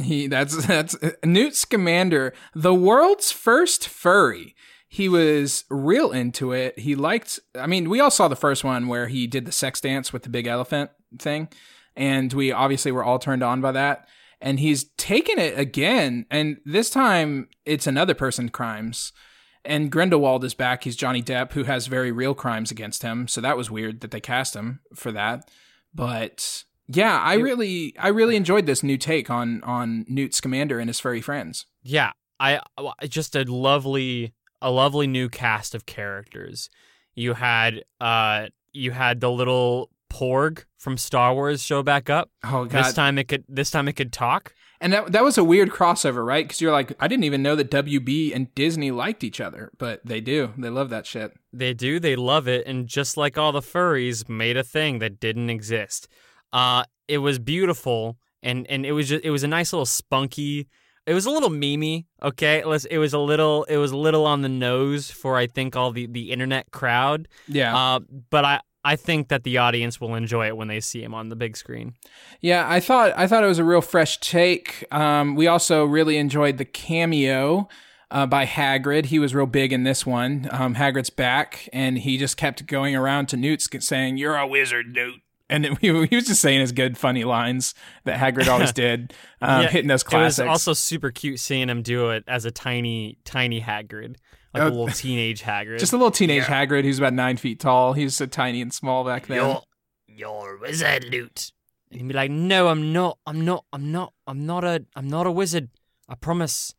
He 0.00 0.26
that's 0.26 0.66
that's 0.66 0.96
Newt 1.24 1.54
Scamander, 1.54 2.32
the 2.54 2.74
world's 2.74 3.32
first 3.32 3.88
furry. 3.88 4.54
He 4.88 5.08
was 5.08 5.64
real 5.70 6.10
into 6.10 6.52
it. 6.52 6.78
He 6.78 6.94
liked. 6.94 7.38
I 7.54 7.66
mean, 7.66 7.88
we 7.88 8.00
all 8.00 8.10
saw 8.10 8.28
the 8.28 8.36
first 8.36 8.64
one 8.64 8.88
where 8.88 9.08
he 9.08 9.26
did 9.26 9.44
the 9.44 9.52
sex 9.52 9.80
dance 9.80 10.12
with 10.12 10.24
the 10.24 10.28
big 10.28 10.46
elephant 10.46 10.90
thing, 11.18 11.48
and 11.94 12.32
we 12.32 12.50
obviously 12.52 12.92
were 12.92 13.04
all 13.04 13.18
turned 13.18 13.42
on 13.42 13.60
by 13.60 13.72
that. 13.72 14.08
And 14.40 14.58
he's 14.58 14.84
taken 14.96 15.38
it 15.38 15.58
again, 15.58 16.26
and 16.30 16.58
this 16.64 16.90
time 16.90 17.48
it's 17.66 17.86
another 17.86 18.14
person 18.14 18.48
crimes. 18.48 19.12
And 19.64 19.92
Grindelwald 19.92 20.42
is 20.44 20.54
back. 20.54 20.84
He's 20.84 20.96
Johnny 20.96 21.22
Depp, 21.22 21.52
who 21.52 21.64
has 21.64 21.86
very 21.86 22.10
real 22.10 22.34
crimes 22.34 22.70
against 22.70 23.02
him. 23.02 23.28
So 23.28 23.42
that 23.42 23.58
was 23.58 23.70
weird 23.70 24.00
that 24.00 24.10
they 24.10 24.20
cast 24.20 24.56
him 24.56 24.80
for 24.94 25.12
that. 25.12 25.50
But 25.94 26.64
yeah, 26.92 27.20
I 27.20 27.34
really, 27.34 27.94
I 27.98 28.08
really 28.08 28.36
enjoyed 28.36 28.66
this 28.66 28.82
new 28.82 28.96
take 28.96 29.30
on 29.30 29.62
on 29.62 30.04
Newt 30.08 30.34
Scamander 30.34 30.78
and 30.78 30.88
his 30.88 31.00
furry 31.00 31.20
friends. 31.20 31.66
Yeah, 31.82 32.12
I 32.38 32.60
just 33.08 33.36
a 33.36 33.44
lovely 33.44 34.34
a 34.62 34.70
lovely 34.70 35.06
new 35.06 35.28
cast 35.28 35.74
of 35.74 35.86
characters. 35.86 36.68
You 37.14 37.34
had 37.34 37.84
uh 38.00 38.46
you 38.72 38.90
had 38.92 39.20
the 39.20 39.30
little 39.30 39.90
porg 40.12 40.64
from 40.78 40.96
Star 40.96 41.34
Wars 41.34 41.62
show 41.62 41.82
back 41.82 42.10
up. 42.10 42.30
Oh 42.44 42.64
god, 42.64 42.84
This 42.84 42.92
time 42.94 43.18
it 43.18 43.28
could 43.28 43.44
this 43.48 43.70
time 43.70 43.88
it 43.88 43.94
could 43.94 44.12
talk. 44.12 44.54
and 44.80 44.92
that 44.92 45.12
that 45.12 45.22
was 45.24 45.38
a 45.38 45.44
weird 45.44 45.70
crossover, 45.70 46.24
right? 46.26 46.44
Because 46.44 46.60
you're 46.60 46.72
like, 46.72 46.92
I 46.98 47.08
didn't 47.08 47.24
even 47.24 47.42
know 47.42 47.54
that 47.56 47.70
WB 47.70 48.34
and 48.34 48.54
Disney 48.54 48.90
liked 48.90 49.22
each 49.22 49.40
other, 49.40 49.70
but 49.78 50.00
they 50.04 50.20
do. 50.20 50.52
They 50.58 50.70
love 50.70 50.90
that 50.90 51.06
shit. 51.06 51.32
They 51.52 51.74
do, 51.74 52.00
they 52.00 52.16
love 52.16 52.48
it, 52.48 52.66
and 52.66 52.86
just 52.86 53.16
like 53.16 53.36
all 53.38 53.52
the 53.52 53.60
furries, 53.60 54.28
made 54.28 54.56
a 54.56 54.62
thing 54.64 54.98
that 55.00 55.20
didn't 55.20 55.50
exist. 55.50 56.08
Uh, 56.52 56.84
it 57.08 57.18
was 57.18 57.38
beautiful, 57.38 58.18
and 58.42 58.66
and 58.70 58.84
it 58.86 58.92
was 58.92 59.08
just 59.08 59.24
it 59.24 59.30
was 59.30 59.42
a 59.44 59.48
nice 59.48 59.72
little 59.72 59.86
spunky. 59.86 60.68
It 61.06 61.14
was 61.14 61.26
a 61.26 61.30
little 61.30 61.48
memey, 61.50 62.04
okay. 62.22 62.62
Let's- 62.62 62.84
It 62.84 62.98
was 62.98 63.12
a 63.14 63.18
little 63.18 63.64
it 63.64 63.78
was 63.78 63.90
a 63.90 63.96
little 63.96 64.26
on 64.26 64.42
the 64.42 64.48
nose 64.48 65.10
for 65.10 65.36
I 65.36 65.46
think 65.46 65.74
all 65.74 65.90
the 65.92 66.06
the 66.06 66.30
internet 66.30 66.70
crowd. 66.70 67.26
Yeah, 67.48 67.76
Uh, 67.76 68.00
but 68.30 68.44
I 68.44 68.60
I 68.84 68.96
think 68.96 69.28
that 69.28 69.42
the 69.44 69.58
audience 69.58 70.00
will 70.00 70.14
enjoy 70.14 70.46
it 70.46 70.56
when 70.56 70.68
they 70.68 70.80
see 70.80 71.02
him 71.02 71.12
on 71.14 71.28
the 71.28 71.36
big 71.36 71.56
screen. 71.56 71.94
yeah. 72.40 72.64
I 72.68 72.80
thought 72.80 73.12
I 73.16 73.26
thought 73.26 73.42
it 73.44 73.48
was 73.48 73.58
a 73.58 73.64
real 73.64 73.80
fresh 73.82 74.18
take. 74.20 74.84
Um, 74.92 75.34
we 75.36 75.46
also 75.46 75.84
really 75.84 76.16
enjoyed 76.16 76.58
the 76.58 76.64
cameo. 76.64 77.68
Uh, 78.12 78.26
by 78.26 78.44
Hagrid, 78.44 79.06
he 79.06 79.18
was 79.20 79.34
real 79.36 79.46
big 79.46 79.72
in 79.72 79.84
this 79.84 80.04
one. 80.04 80.48
Um, 80.50 80.74
Hagrid's 80.74 81.10
back, 81.10 81.68
and 81.72 81.96
he 81.98 82.18
just 82.18 82.36
kept 82.36 82.66
going 82.66 82.96
around 82.96 83.26
to 83.28 83.36
Newt, 83.36 83.62
saying, 83.82 84.16
"You're 84.16 84.36
a 84.36 84.46
wizard, 84.46 84.92
Newt." 84.94 85.20
And 85.50 85.66
it, 85.66 85.78
he 85.80 85.90
was 85.90 86.26
just 86.26 86.40
saying 86.40 86.60
his 86.60 86.72
good, 86.72 86.96
funny 86.96 87.24
lines 87.24 87.74
that 88.04 88.18
Hagrid 88.18 88.48
always 88.48 88.72
did, 88.84 89.12
um, 89.42 89.62
Yeah, 89.62 89.68
hitting 89.68 89.88
those 89.88 90.02
classics. 90.02 90.38
It 90.38 90.44
was 90.44 90.50
also 90.50 90.72
super 90.72 91.10
cute 91.10 91.40
seeing 91.40 91.68
him 91.68 91.82
do 91.82 92.10
it 92.10 92.24
as 92.26 92.44
a 92.44 92.50
tiny 92.50 93.18
tiny 93.24 93.60
Hagrid, 93.60 94.16
like 94.54 94.62
Oh. 94.62 94.68
a 94.68 94.70
little 94.70 94.88
teenage 94.88 95.42
Hagrid. 95.42 95.78
Just 95.80 95.92
a 95.92 95.96
little 95.96 96.10
teenage 96.10 96.44
Hagrid 96.44 96.84
who's 96.84 96.98
about 96.98 97.12
nine 97.12 97.36
feet 97.36 97.60
tall. 97.60 97.92
He 97.92 98.04
was 98.04 98.16
so 98.16 98.26
tiny 98.26 98.62
and 98.62 98.72
small 98.72 99.04
back 99.04 99.26
then. 99.26 99.36
You're 99.38 99.62
you're 100.06 100.58
wizard, 100.58 101.06
Newt. 101.10 101.52
And 101.90 102.00
he'd 102.00 102.08
be 102.08 102.14
like, 102.14 102.30
No, 102.30 102.68
I'm 102.68 102.92
not. 102.92 103.18
I'm 103.26 103.44
not. 103.44 103.64
I'm 103.72 103.90
not. 103.92 104.12
I'm 104.26 104.46
not 104.46 104.64
a. 104.64 104.84
I'm 104.94 105.08
not 105.08 105.26
a 105.26 105.30
wizard. 105.32 105.68
I 106.08 106.14
promise. 106.14 106.74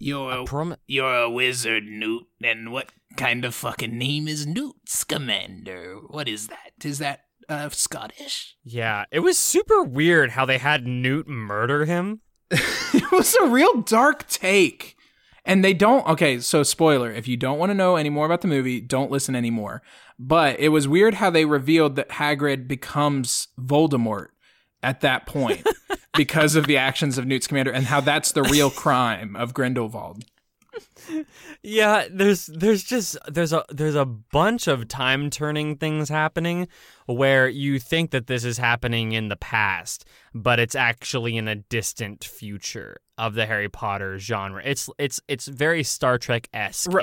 You're 0.00 0.30
I 0.32 0.42
a, 0.42 0.44
promise. 0.44 0.78
you're 0.86 1.14
a 1.14 1.28
wizard, 1.30 1.84
Newt. 1.84 2.24
And 2.42 2.70
what 2.72 2.90
kind 3.16 3.44
of 3.44 3.54
fucking 3.54 3.98
name 3.98 4.28
is 4.28 4.46
Newt 4.46 4.76
Scamander? 4.86 5.96
What 6.06 6.28
is 6.28 6.46
that? 6.48 6.72
Is 6.84 6.98
that 6.98 7.22
uh, 7.48 7.68
Scottish? 7.70 8.56
Yeah, 8.64 9.04
it 9.10 9.20
was 9.20 9.38
super 9.38 9.82
weird 9.82 10.30
how 10.30 10.44
they 10.44 10.58
had 10.58 10.86
Newt 10.86 11.28
murder 11.28 11.84
him. 11.84 12.20
it 12.50 13.12
was 13.12 13.34
a 13.36 13.46
real 13.46 13.82
dark 13.82 14.26
take. 14.28 14.96
And 15.44 15.64
they 15.64 15.72
don't. 15.72 16.06
Okay, 16.06 16.40
so 16.40 16.62
spoiler: 16.62 17.10
if 17.10 17.26
you 17.26 17.36
don't 17.36 17.58
want 17.58 17.70
to 17.70 17.74
know 17.74 17.96
any 17.96 18.10
more 18.10 18.26
about 18.26 18.42
the 18.42 18.48
movie, 18.48 18.80
don't 18.80 19.10
listen 19.10 19.34
anymore. 19.34 19.82
But 20.18 20.60
it 20.60 20.68
was 20.68 20.86
weird 20.86 21.14
how 21.14 21.30
they 21.30 21.46
revealed 21.46 21.96
that 21.96 22.10
Hagrid 22.10 22.68
becomes 22.68 23.48
Voldemort 23.58 24.28
at 24.82 25.00
that 25.00 25.26
point 25.26 25.66
because 26.16 26.54
of 26.54 26.66
the 26.66 26.76
actions 26.76 27.16
of 27.16 27.26
Newt 27.26 27.44
Scamander 27.44 27.72
and 27.72 27.86
how 27.86 28.00
that's 28.00 28.32
the 28.32 28.42
real 28.42 28.70
crime 28.70 29.36
of 29.36 29.54
Grindelwald. 29.54 30.24
Yeah, 31.62 32.06
there's 32.10 32.46
there's 32.46 32.84
just 32.84 33.16
there's 33.26 33.52
a 33.52 33.64
there's 33.70 33.94
a 33.94 34.04
bunch 34.04 34.68
of 34.68 34.88
time 34.88 35.30
turning 35.30 35.76
things 35.76 36.08
happening 36.08 36.68
where 37.08 37.48
you 37.48 37.78
think 37.78 38.10
that 38.12 38.26
this 38.26 38.44
is 38.44 38.58
happening 38.58 39.12
in 39.12 39.28
the 39.28 39.36
past, 39.36 40.04
but 40.34 40.60
it's 40.60 40.74
actually 40.74 41.36
in 41.36 41.48
a 41.48 41.56
distant 41.56 42.22
future. 42.24 43.00
of 43.18 43.34
the 43.34 43.46
Harry 43.46 43.68
Potter 43.68 44.16
genre. 44.18 44.62
It's 44.64 44.88
it's 44.96 45.20
it's 45.26 45.48
very 45.48 45.82
Star 45.82 46.18
Trek 46.18 46.48
esque. 46.54 46.88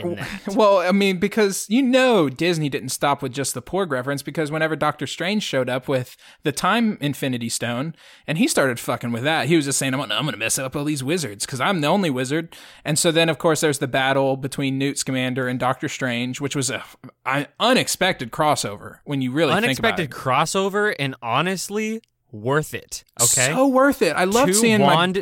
Well, 0.56 0.78
I 0.78 0.92
mean, 0.94 1.20
because 1.20 1.66
you 1.70 1.82
know 1.82 2.30
Disney 2.30 2.70
didn't 2.70 2.90
stop 2.90 3.22
with 3.22 3.34
just 3.34 3.54
the 3.54 3.62
Porg 3.62 3.92
reference 3.92 4.24
because 4.24 4.50
whenever 4.52 4.78
Doctor 4.78 5.06
Strange 5.08 5.44
showed 5.44 5.70
up 5.70 5.90
with 5.90 6.16
the 6.44 6.54
Time 6.54 6.98
Infinity 7.02 7.50
Stone 7.50 7.96
and 8.26 8.38
he 8.38 8.48
started 8.48 8.80
fucking 8.80 9.12
with 9.12 9.24
that, 9.24 9.48
he 9.48 9.58
was 9.58 9.66
just 9.66 9.78
saying, 9.78 9.94
I'm 9.94 10.00
gonna, 10.00 10.16
I'm 10.16 10.24
gonna 10.24 10.38
mess 10.38 10.58
up 10.58 10.76
all 10.76 10.86
these 10.86 11.04
wizards 11.04 11.46
because 11.46 11.60
I'm 11.60 11.82
the 11.82 11.88
only 11.88 12.10
wizard. 12.10 12.56
And 12.86 12.98
so 12.98 13.12
then, 13.12 13.28
of 13.28 13.38
course, 13.38 13.60
there's 13.60 13.80
the 13.80 13.88
battle 13.88 14.38
between 14.38 14.78
Newt 14.78 14.98
Scamander 14.98 15.50
and 15.50 15.60
Doctor 15.60 15.90
Strange, 15.90 16.40
which 16.40 16.56
was 16.56 16.70
a, 16.70 16.82
an 17.26 17.48
unexpected 17.60 18.32
crossover 18.32 19.00
when 19.04 19.22
you 19.22 19.34
really 19.34 19.52
Unexpected 19.52 19.95
think 19.96 20.14
crossover 20.14 20.94
and 20.98 21.16
honestly 21.22 22.02
worth 22.32 22.74
it. 22.74 23.04
Okay. 23.22 23.52
So 23.54 23.68
worth 23.68 24.02
it. 24.02 24.16
I 24.16 24.26
love 24.26 24.48
two 24.48 24.54
seeing 24.54 24.82
my 24.82 25.14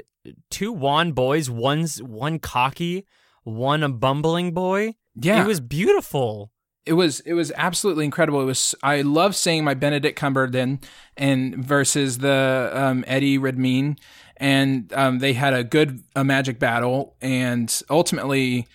two 0.49 0.71
wand 0.71 1.15
boys, 1.15 1.49
one's 1.49 2.01
one 2.01 2.39
cocky, 2.39 3.05
one 3.43 3.83
a 3.83 3.89
bumbling 3.89 4.53
boy. 4.53 4.95
yeah. 5.15 5.43
It 5.43 5.47
was 5.47 5.59
beautiful. 5.59 6.51
it 6.86 6.93
was 6.93 7.19
it 7.21 7.33
was 7.33 7.51
absolutely 7.55 8.05
incredible. 8.05 8.41
It 8.41 8.45
was 8.45 8.75
I 8.83 9.01
love 9.01 9.36
seeing 9.36 9.63
my 9.63 9.73
Benedict 9.73 10.19
Cumberbatch 10.19 10.83
and 11.17 11.55
versus 11.55 12.17
the 12.19 12.71
um, 12.73 13.03
Eddie 13.07 13.38
Redmayne, 13.38 13.97
and 14.38 14.91
um, 14.93 15.19
they 15.19 15.33
had 15.33 15.53
a 15.53 15.63
good 15.63 16.03
a 16.15 16.23
magic 16.23 16.59
battle, 16.59 17.15
and 17.21 17.81
ultimately. 17.89 18.67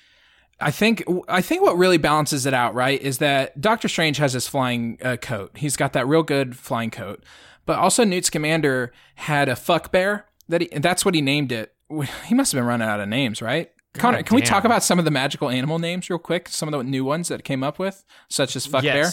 I 0.61 0.71
think 0.71 1.05
I 1.29 1.41
think 1.41 1.63
what 1.63 1.79
really 1.79 1.99
balances 1.99 2.45
it 2.45 2.55
out, 2.55 2.75
right, 2.75 3.01
is 3.01 3.19
that 3.19 3.61
Doctor 3.61 3.89
Strange 3.89 4.17
has 4.17 4.33
his 4.33 4.49
flying 4.49 4.99
uh, 5.03 5.17
coat. 5.17 5.53
He's 5.57 5.77
got 5.77 5.93
that 5.93 6.07
real 6.09 6.23
good 6.23 6.57
flying 6.57 6.91
coat, 6.91 7.25
but 7.65 7.79
also 7.79 8.05
Newt 8.05 8.25
Scamander 8.25 8.93
had 9.17 9.49
a 9.49 9.55
fuck 9.55 9.93
bear 9.93 10.27
that 10.49 10.63
he, 10.63 10.69
that's 10.79 11.05
what 11.05 11.15
he 11.15 11.21
named 11.21 11.53
it. 11.53 11.75
He 12.27 12.35
must 12.35 12.53
have 12.53 12.59
been 12.59 12.67
running 12.67 12.87
out 12.89 13.01
of 13.01 13.09
names, 13.09 13.41
right? 13.41 13.71
Connor, 13.95 14.19
can 14.23 14.35
we 14.37 14.43
talk 14.43 14.65
about 14.65 14.83
some 14.83 14.99
of 14.99 15.05
the 15.05 15.11
magical 15.11 15.49
animal 15.49 15.79
names 15.79 16.11
real 16.11 16.19
quick? 16.19 16.49
Some 16.49 16.73
of 16.73 16.79
the 16.79 16.85
new 16.85 17.05
ones 17.05 17.29
that 17.29 17.43
came 17.45 17.63
up 17.65 17.79
with, 17.79 18.05
such 18.29 18.55
as 18.57 18.67
fuck 18.67 18.83
bear. 18.95 19.11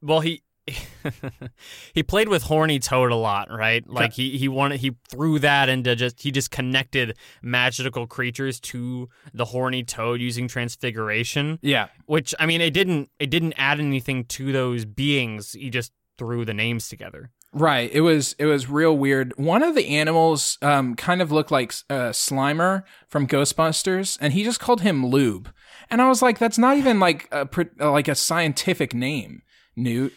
Well, 0.00 0.20
he 0.20 0.42
he 1.94 2.02
played 2.02 2.28
with 2.28 2.44
horny 2.44 2.78
toad 2.78 3.10
a 3.10 3.16
lot, 3.16 3.48
right? 3.50 3.86
Like 3.88 4.12
he 4.12 4.36
he 4.38 4.48
wanted 4.48 4.80
he 4.80 4.96
threw 5.10 5.38
that 5.40 5.68
into 5.68 5.96
just 5.96 6.22
he 6.22 6.30
just 6.30 6.50
connected 6.50 7.16
magical 7.42 8.06
creatures 8.06 8.60
to 8.60 9.08
the 9.34 9.46
horny 9.46 9.82
toad 9.82 10.20
using 10.20 10.48
transfiguration, 10.48 11.58
Yeah, 11.62 11.88
which 12.06 12.34
I 12.38 12.46
mean 12.46 12.60
it 12.60 12.72
didn't 12.72 13.10
it 13.18 13.30
didn't 13.30 13.54
add 13.56 13.80
anything 13.80 14.24
to 14.26 14.52
those 14.52 14.84
beings. 14.84 15.52
He 15.52 15.70
just 15.70 15.92
threw 16.18 16.44
the 16.44 16.54
names 16.54 16.88
together. 16.88 17.30
right. 17.52 17.90
It 17.92 18.02
was 18.02 18.34
it 18.38 18.46
was 18.46 18.68
real 18.68 18.96
weird. 18.96 19.32
One 19.36 19.62
of 19.62 19.74
the 19.74 19.88
animals 19.88 20.58
um, 20.62 20.94
kind 20.94 21.20
of 21.20 21.32
looked 21.32 21.50
like 21.50 21.72
uh, 21.90 22.10
Slimer 22.10 22.84
from 23.08 23.26
Ghostbusters, 23.26 24.16
and 24.20 24.32
he 24.32 24.44
just 24.44 24.60
called 24.60 24.82
him 24.82 25.06
Lube. 25.06 25.52
And 25.90 26.00
I 26.00 26.08
was 26.08 26.22
like, 26.22 26.38
that's 26.38 26.58
not 26.58 26.76
even 26.76 27.00
like 27.00 27.28
a 27.32 27.48
like 27.78 28.08
a 28.08 28.14
scientific 28.14 28.94
name, 28.94 29.42
Newt. 29.74 30.12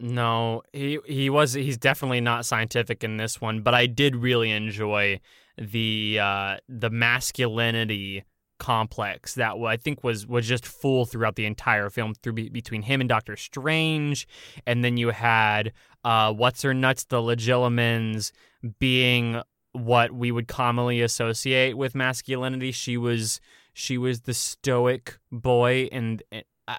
No, 0.00 0.62
he 0.72 0.98
he 1.06 1.28
was 1.28 1.54
he's 1.54 1.76
definitely 1.76 2.20
not 2.20 2.46
scientific 2.46 3.02
in 3.02 3.16
this 3.16 3.40
one, 3.40 3.62
but 3.62 3.74
I 3.74 3.86
did 3.86 4.14
really 4.14 4.52
enjoy 4.52 5.20
the 5.56 6.18
uh 6.20 6.56
the 6.68 6.90
masculinity 6.90 8.24
complex 8.60 9.34
that 9.34 9.56
I 9.56 9.76
think 9.76 10.04
was 10.04 10.24
was 10.24 10.46
just 10.46 10.64
full 10.64 11.04
throughout 11.04 11.34
the 11.34 11.46
entire 11.46 11.90
film 11.90 12.14
through 12.14 12.34
between 12.34 12.82
him 12.82 13.00
and 13.00 13.08
Doctor 13.08 13.36
Strange, 13.36 14.28
and 14.66 14.84
then 14.84 14.96
you 14.98 15.08
had 15.08 15.72
uh 16.04 16.32
what's 16.32 16.62
her 16.62 16.74
nuts 16.74 17.04
the 17.04 17.20
Legilimens 17.20 18.30
being 18.78 19.42
what 19.72 20.12
we 20.12 20.30
would 20.30 20.46
commonly 20.46 21.00
associate 21.00 21.76
with 21.76 21.96
masculinity. 21.96 22.70
She 22.70 22.96
was 22.96 23.40
she 23.72 23.98
was 23.98 24.20
the 24.20 24.34
stoic 24.34 25.18
boy 25.32 25.88
and. 25.90 26.22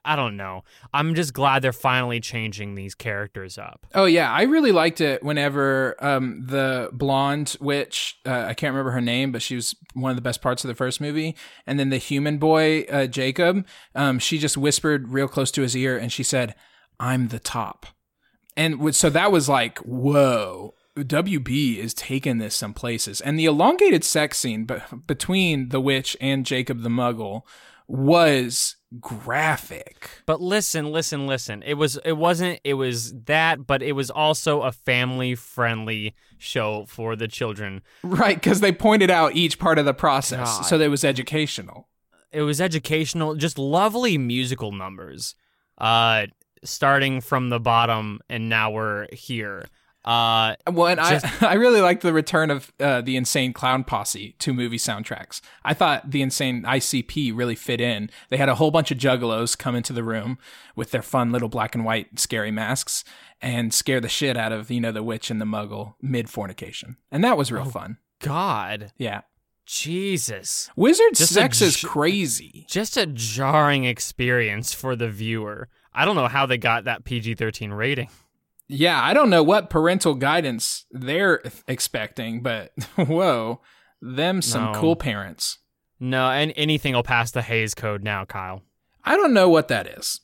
I- 0.05 0.15
don't 0.15 0.37
know. 0.37 0.63
I'm 0.93 1.15
just 1.15 1.33
glad 1.33 1.61
they're 1.61 1.73
finally 1.73 2.19
changing 2.19 2.75
these 2.75 2.93
characters 2.95 3.57
up. 3.57 3.87
Oh 3.95 4.05
yeah, 4.05 4.31
I 4.31 4.43
really 4.43 4.71
liked 4.71 5.01
it 5.01 5.23
whenever 5.23 5.95
um, 6.03 6.45
the 6.45 6.89
blonde 6.91 7.55
witch, 7.59 8.17
uh, 8.25 8.45
I 8.47 8.53
can't 8.53 8.73
remember 8.73 8.91
her 8.91 9.01
name, 9.01 9.31
but 9.31 9.41
she 9.41 9.55
was 9.55 9.75
one 9.93 10.09
of 10.11 10.15
the 10.15 10.21
best 10.21 10.41
parts 10.41 10.63
of 10.63 10.67
the 10.67 10.75
first 10.75 10.99
movie. 11.01 11.35
And 11.65 11.79
then 11.79 11.89
the 11.89 11.97
human 11.97 12.37
boy, 12.37 12.81
uh, 12.83 13.07
Jacob, 13.07 13.65
um, 13.95 14.19
she 14.19 14.37
just 14.37 14.57
whispered 14.57 15.09
real 15.09 15.27
close 15.27 15.51
to 15.51 15.61
his 15.61 15.75
ear 15.75 15.97
and 15.97 16.11
she 16.11 16.23
said, 16.23 16.55
"I'm 16.99 17.29
the 17.29 17.39
top." 17.39 17.85
And 18.59 18.93
so 18.93 19.09
that 19.09 19.31
was 19.31 19.47
like, 19.47 19.79
whoa. 19.79 20.73
WB 20.97 21.77
is 21.77 21.93
taking 21.93 22.39
this 22.39 22.55
some 22.57 22.73
places. 22.73 23.21
And 23.21 23.39
the 23.39 23.45
elongated 23.45 24.03
sex 24.03 24.37
scene 24.37 24.65
be- 24.65 24.81
between 25.07 25.69
the 25.69 25.79
witch 25.79 26.17
and 26.19 26.45
Jacob 26.45 26.81
the 26.81 26.89
Muggle 26.89 27.43
was 27.89 28.75
graphic. 28.99 30.09
But 30.25 30.39
listen, 30.39 30.91
listen, 30.91 31.25
listen. 31.27 31.63
It 31.65 31.73
was 31.73 31.97
it 32.05 32.13
wasn't 32.13 32.59
it 32.63 32.75
was 32.75 33.13
that, 33.25 33.65
but 33.65 33.81
it 33.81 33.93
was 33.93 34.09
also 34.09 34.61
a 34.61 34.71
family 34.71 35.35
friendly 35.35 36.15
show 36.37 36.85
for 36.87 37.15
the 37.15 37.27
children. 37.27 37.81
Right, 38.03 38.35
because 38.35 38.61
they 38.61 38.71
pointed 38.71 39.09
out 39.09 39.35
each 39.35 39.59
part 39.59 39.79
of 39.79 39.85
the 39.85 39.93
process, 39.93 40.57
God. 40.57 40.61
so 40.61 40.77
that 40.77 40.85
it 40.85 40.89
was 40.89 41.03
educational. 41.03 41.89
It 42.31 42.43
was 42.43 42.61
educational, 42.61 43.35
just 43.35 43.57
lovely 43.57 44.17
musical 44.17 44.71
numbers. 44.71 45.35
Uh 45.77 46.27
starting 46.63 47.21
from 47.21 47.49
the 47.49 47.59
bottom 47.59 48.19
and 48.29 48.49
now 48.49 48.69
we're 48.69 49.07
here. 49.13 49.65
Uh 50.05 50.55
Well, 50.71 50.87
and 50.87 50.99
Just- 50.99 51.43
I, 51.43 51.47
I 51.51 51.53
really 51.55 51.81
liked 51.81 52.01
the 52.03 52.13
return 52.13 52.49
of 52.51 52.71
uh, 52.79 53.01
the 53.01 53.17
Insane 53.17 53.51
Clown 53.53 53.83
Posse 53.83 54.35
to 54.39 54.53
movie 54.53 54.77
soundtracks. 54.77 55.41
I 55.65 55.73
thought 55.73 56.09
the 56.11 56.21
Insane 56.21 56.63
ICP 56.63 57.35
really 57.35 57.55
fit 57.55 57.81
in. 57.81 58.09
They 58.29 58.37
had 58.37 58.49
a 58.49 58.55
whole 58.55 58.71
bunch 58.71 58.91
of 58.91 58.97
juggalos 58.97 59.57
come 59.57 59.75
into 59.75 59.91
the 59.93 60.03
room 60.03 60.37
with 60.75 60.91
their 60.91 61.01
fun 61.01 61.31
little 61.31 61.49
black 61.49 61.75
and 61.75 61.83
white 61.83 62.17
scary 62.19 62.51
masks 62.51 63.03
and 63.41 63.73
scare 63.73 63.99
the 64.01 64.09
shit 64.09 64.37
out 64.37 64.51
of 64.51 64.71
you 64.71 64.79
know 64.81 64.91
the 64.91 65.03
witch 65.03 65.29
and 65.29 65.39
the 65.41 65.45
muggle 65.45 65.95
mid 66.01 66.29
fornication, 66.29 66.95
and 67.11 67.23
that 67.23 67.37
was 67.37 67.51
real 67.51 67.63
Oh. 67.67 67.69
fun. 67.69 67.97
God. 68.21 68.91
Yeah, 68.97 69.21
Jesus. 69.65 70.69
wizard 70.75 71.13
Just 71.15 71.33
sex 71.33 71.61
is 71.61 71.77
crazy. 71.77 72.65
Just 72.67 72.97
a 72.97 73.05
jarring 73.05 73.85
experience 73.85 74.73
for 74.73 74.95
the 74.95 75.09
viewer. 75.09 75.69
I 75.93 76.03
don't 76.05 76.15
know 76.15 76.27
how 76.27 76.45
they 76.45 76.57
got 76.57 76.83
that 76.85 77.03
PG 77.05 77.35
13 77.35 77.71
rating. 77.71 78.09
Yeah, 78.71 79.01
I 79.03 79.13
don't 79.15 79.31
know 79.31 79.41
what 79.41 79.69
parental 79.71 80.13
guidance 80.13 80.85
they're 80.91 81.41
expecting, 81.67 82.41
but 82.43 82.71
whoa, 82.95 83.61
them 84.01 84.41
some 84.43 84.71
No. 84.71 84.79
cool 84.79 84.95
parents. 84.95 85.57
No, 85.99 86.29
and 86.29 86.53
anything 86.55 86.93
will 86.93 87.03
pass 87.03 87.31
the 87.31 87.41
Hays 87.41 87.73
Code 87.73 88.03
now, 88.03 88.23
Kyle. 88.25 88.61
I 89.03 89.15
don't 89.17 89.33
know 89.33 89.49
what 89.49 89.67
that 89.69 89.87
is. 89.87 90.21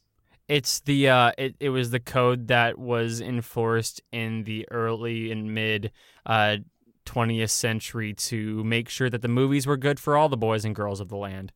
It's 0.48 0.80
the 0.82 1.10
uh, 1.10 1.32
it, 1.40 1.56
it 1.60 1.70
was 1.70 1.90
the 1.90 2.00
code 2.00 2.48
that 2.50 2.78
was 2.78 3.20
enforced 3.20 4.00
in 4.12 4.44
the 4.44 4.68
early 4.70 5.32
and 5.32 5.54
mid 5.56 5.92
uh, 6.24 6.58
20th 7.08 7.50
century 7.50 8.14
to 8.14 8.64
make 8.64 8.88
sure 8.90 9.10
that 9.10 9.24
the 9.24 9.28
movies 9.28 9.66
were 9.66 9.76
good 9.76 10.00
for 10.00 10.16
all 10.16 10.30
the 10.30 10.38
boys 10.38 10.64
and 10.64 10.76
girls 10.76 11.00
of 11.00 11.10
the 11.10 11.18
land. 11.18 11.52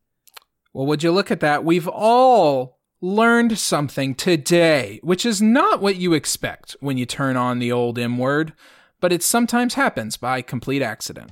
Well, 0.72 0.86
would 0.86 1.04
you 1.04 1.12
look 1.12 1.30
at 1.30 1.38
that? 1.40 1.64
We've 1.64 1.86
all 1.88 2.79
learned 3.00 3.58
something 3.58 4.14
today, 4.14 5.00
which 5.02 5.24
is 5.24 5.40
not 5.40 5.80
what 5.80 5.96
you 5.96 6.12
expect 6.12 6.76
when 6.80 6.98
you 6.98 7.06
turn 7.06 7.36
on 7.36 7.58
the 7.58 7.72
old 7.72 7.98
M 7.98 8.18
word, 8.18 8.52
but 9.00 9.12
it 9.12 9.22
sometimes 9.22 9.74
happens 9.74 10.16
by 10.16 10.42
complete 10.42 10.82
accident. 10.82 11.30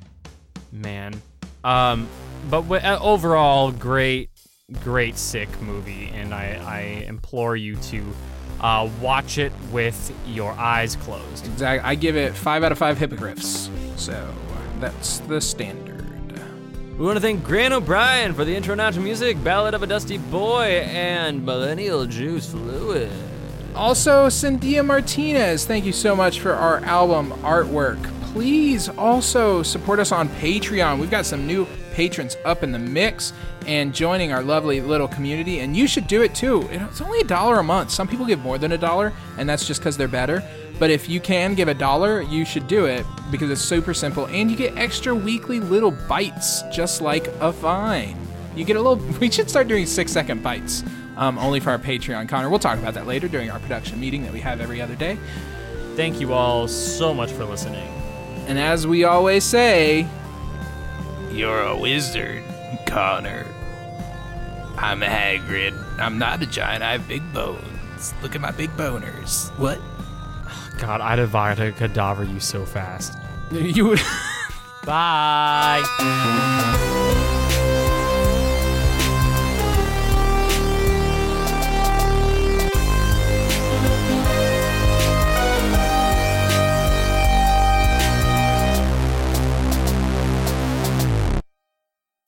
Man, 0.73 1.21
um, 1.65 2.09
but 2.51 2.63
w- 2.63 2.83
uh, 2.83 2.99
overall, 3.01 3.73
great, 3.73 4.31
great 4.83 5.17
sick 5.17 5.49
movie, 5.61 6.11
and 6.15 6.35
I 6.35 6.61
I 6.65 6.81
implore 7.07 7.57
you 7.57 7.77
to 7.77 8.05
uh, 8.61 8.89
watch 9.01 9.39
it 9.39 9.53
with 9.71 10.13
your 10.27 10.53
eyes 10.53 10.97
closed. 10.97 11.47
Exactly. 11.47 11.89
I 11.89 11.95
give 11.95 12.17
it 12.17 12.35
five 12.35 12.65
out 12.65 12.73
of 12.73 12.79
five 12.79 12.99
hippogriffs. 12.99 13.71
So 13.97 14.35
that's 14.81 15.19
the 15.21 15.41
standard. 15.41 15.88
We 16.99 17.05
want 17.05 17.17
to 17.17 17.21
thank 17.21 17.45
Grant 17.45 17.73
O'Brien 17.73 18.35
for 18.35 18.45
the 18.45 18.57
intro 18.57 18.75
now 18.75 18.91
to 18.91 18.99
music, 18.99 19.43
Ballad 19.45 19.73
of 19.73 19.85
a 19.85 19.87
Dusty 19.87 20.19
Boy, 20.19 20.81
and 20.85 21.47
Millennial 21.47 22.07
Juice 22.07 22.51
Fluid. 22.51 23.13
Also, 23.77 24.29
Cynthia 24.29 24.83
Martinez, 24.83 25.65
thank 25.65 25.85
you 25.85 25.93
so 25.93 26.17
much 26.17 26.41
for 26.41 26.55
our 26.55 26.79
album 26.79 27.31
artwork. 27.43 28.03
Please 28.33 28.89
also 28.89 29.63
support 29.63 30.01
us 30.01 30.11
on 30.11 30.29
Patreon. 30.29 30.99
We've 30.99 31.09
got 31.09 31.25
some 31.25 31.47
new 31.47 31.69
patrons 31.93 32.37
up 32.45 32.65
in 32.65 32.73
the 32.73 32.81
mix 32.81 33.33
and 33.65 33.95
joining 33.95 34.33
our 34.33 34.43
lovely 34.43 34.81
little 34.81 35.07
community, 35.07 35.61
and 35.61 35.77
you 35.77 35.87
should 35.87 36.09
do 36.09 36.23
it 36.23 36.35
too. 36.35 36.63
It's 36.73 37.01
only 37.01 37.21
a 37.21 37.25
dollar 37.25 37.61
a 37.61 37.63
month. 37.63 37.93
Some 37.93 38.09
people 38.09 38.27
give 38.27 38.41
more 38.41 38.59
than 38.59 38.73
a 38.73 38.79
dollar, 38.79 39.13
and 39.37 39.49
that's 39.49 39.69
just 39.69 39.79
because 39.79 39.97
they're 39.97 40.09
better. 40.09 40.43
But 40.79 40.91
if 40.91 41.09
you 41.09 41.21
can 41.21 41.55
give 41.55 41.69
a 41.69 41.75
dollar, 41.75 42.21
you 42.23 42.45
should 42.45 42.69
do 42.69 42.87
it 42.87 43.05
because 43.31 43.51
it's 43.51 43.61
super 43.61 43.93
simple, 43.95 44.27
and 44.27 44.51
you 44.51 44.57
get 44.57 44.77
extra 44.77 45.15
weekly 45.15 45.59
little 45.61 45.91
bites, 45.91 46.63
just 46.73 47.01
like 47.01 47.27
a 47.41 47.51
vine. 47.51 48.17
You 48.55 48.65
get 48.65 48.77
a 48.77 48.81
little. 48.81 48.97
We 49.21 49.31
should 49.31 49.51
start 49.51 49.67
doing 49.69 49.87
six 49.87 50.13
second 50.13 50.43
bites, 50.43 50.85
um, 51.17 51.39
only 51.39 51.59
for 51.61 51.71
our 51.71 51.79
Patreon. 51.79 52.29
Connor, 52.29 52.49
we'll 52.49 52.59
talk 52.61 52.79
about 52.79 52.95
that 52.95 53.07
later 53.07 53.27
during 53.29 53.51
our 53.51 53.59
production 53.59 53.99
meeting 53.99 54.23
that 54.23 54.33
we 54.33 54.41
have 54.41 54.61
every 54.61 54.81
other 54.81 54.95
day. 54.95 55.19
Thank 55.97 56.21
you 56.21 56.33
all 56.33 56.69
so 56.69 57.13
much 57.13 57.33
for 57.33 57.45
listening. 57.45 57.89
And 58.47 58.59
as 58.59 58.87
we 58.87 59.03
always 59.05 59.43
say, 59.45 60.07
You're 61.33 61.63
a 61.63 61.77
wizard, 61.77 62.43
Connor. 62.87 63.45
I'm 64.77 65.03
a 65.03 65.07
Hagrid. 65.07 65.75
I'm 65.99 66.19
not 66.19 66.41
a 66.41 66.47
giant. 66.47 66.85
I 66.85 66.93
have 66.93 67.09
big 67.09 67.23
bones. 67.35 68.15
Look 68.23 68.37
at 68.37 68.41
my 68.41 68.53
big 68.53 68.71
boners. 68.77 69.51
What? 69.59 69.81
God, 70.79 71.01
I'd 71.01 71.19
Avada 71.19 71.77
cadaver 71.77 72.25
you 72.25 72.41
so 72.41 72.65
fast. 72.65 73.19
You 73.51 73.87
would. 73.87 74.01
Bye. 74.85 75.83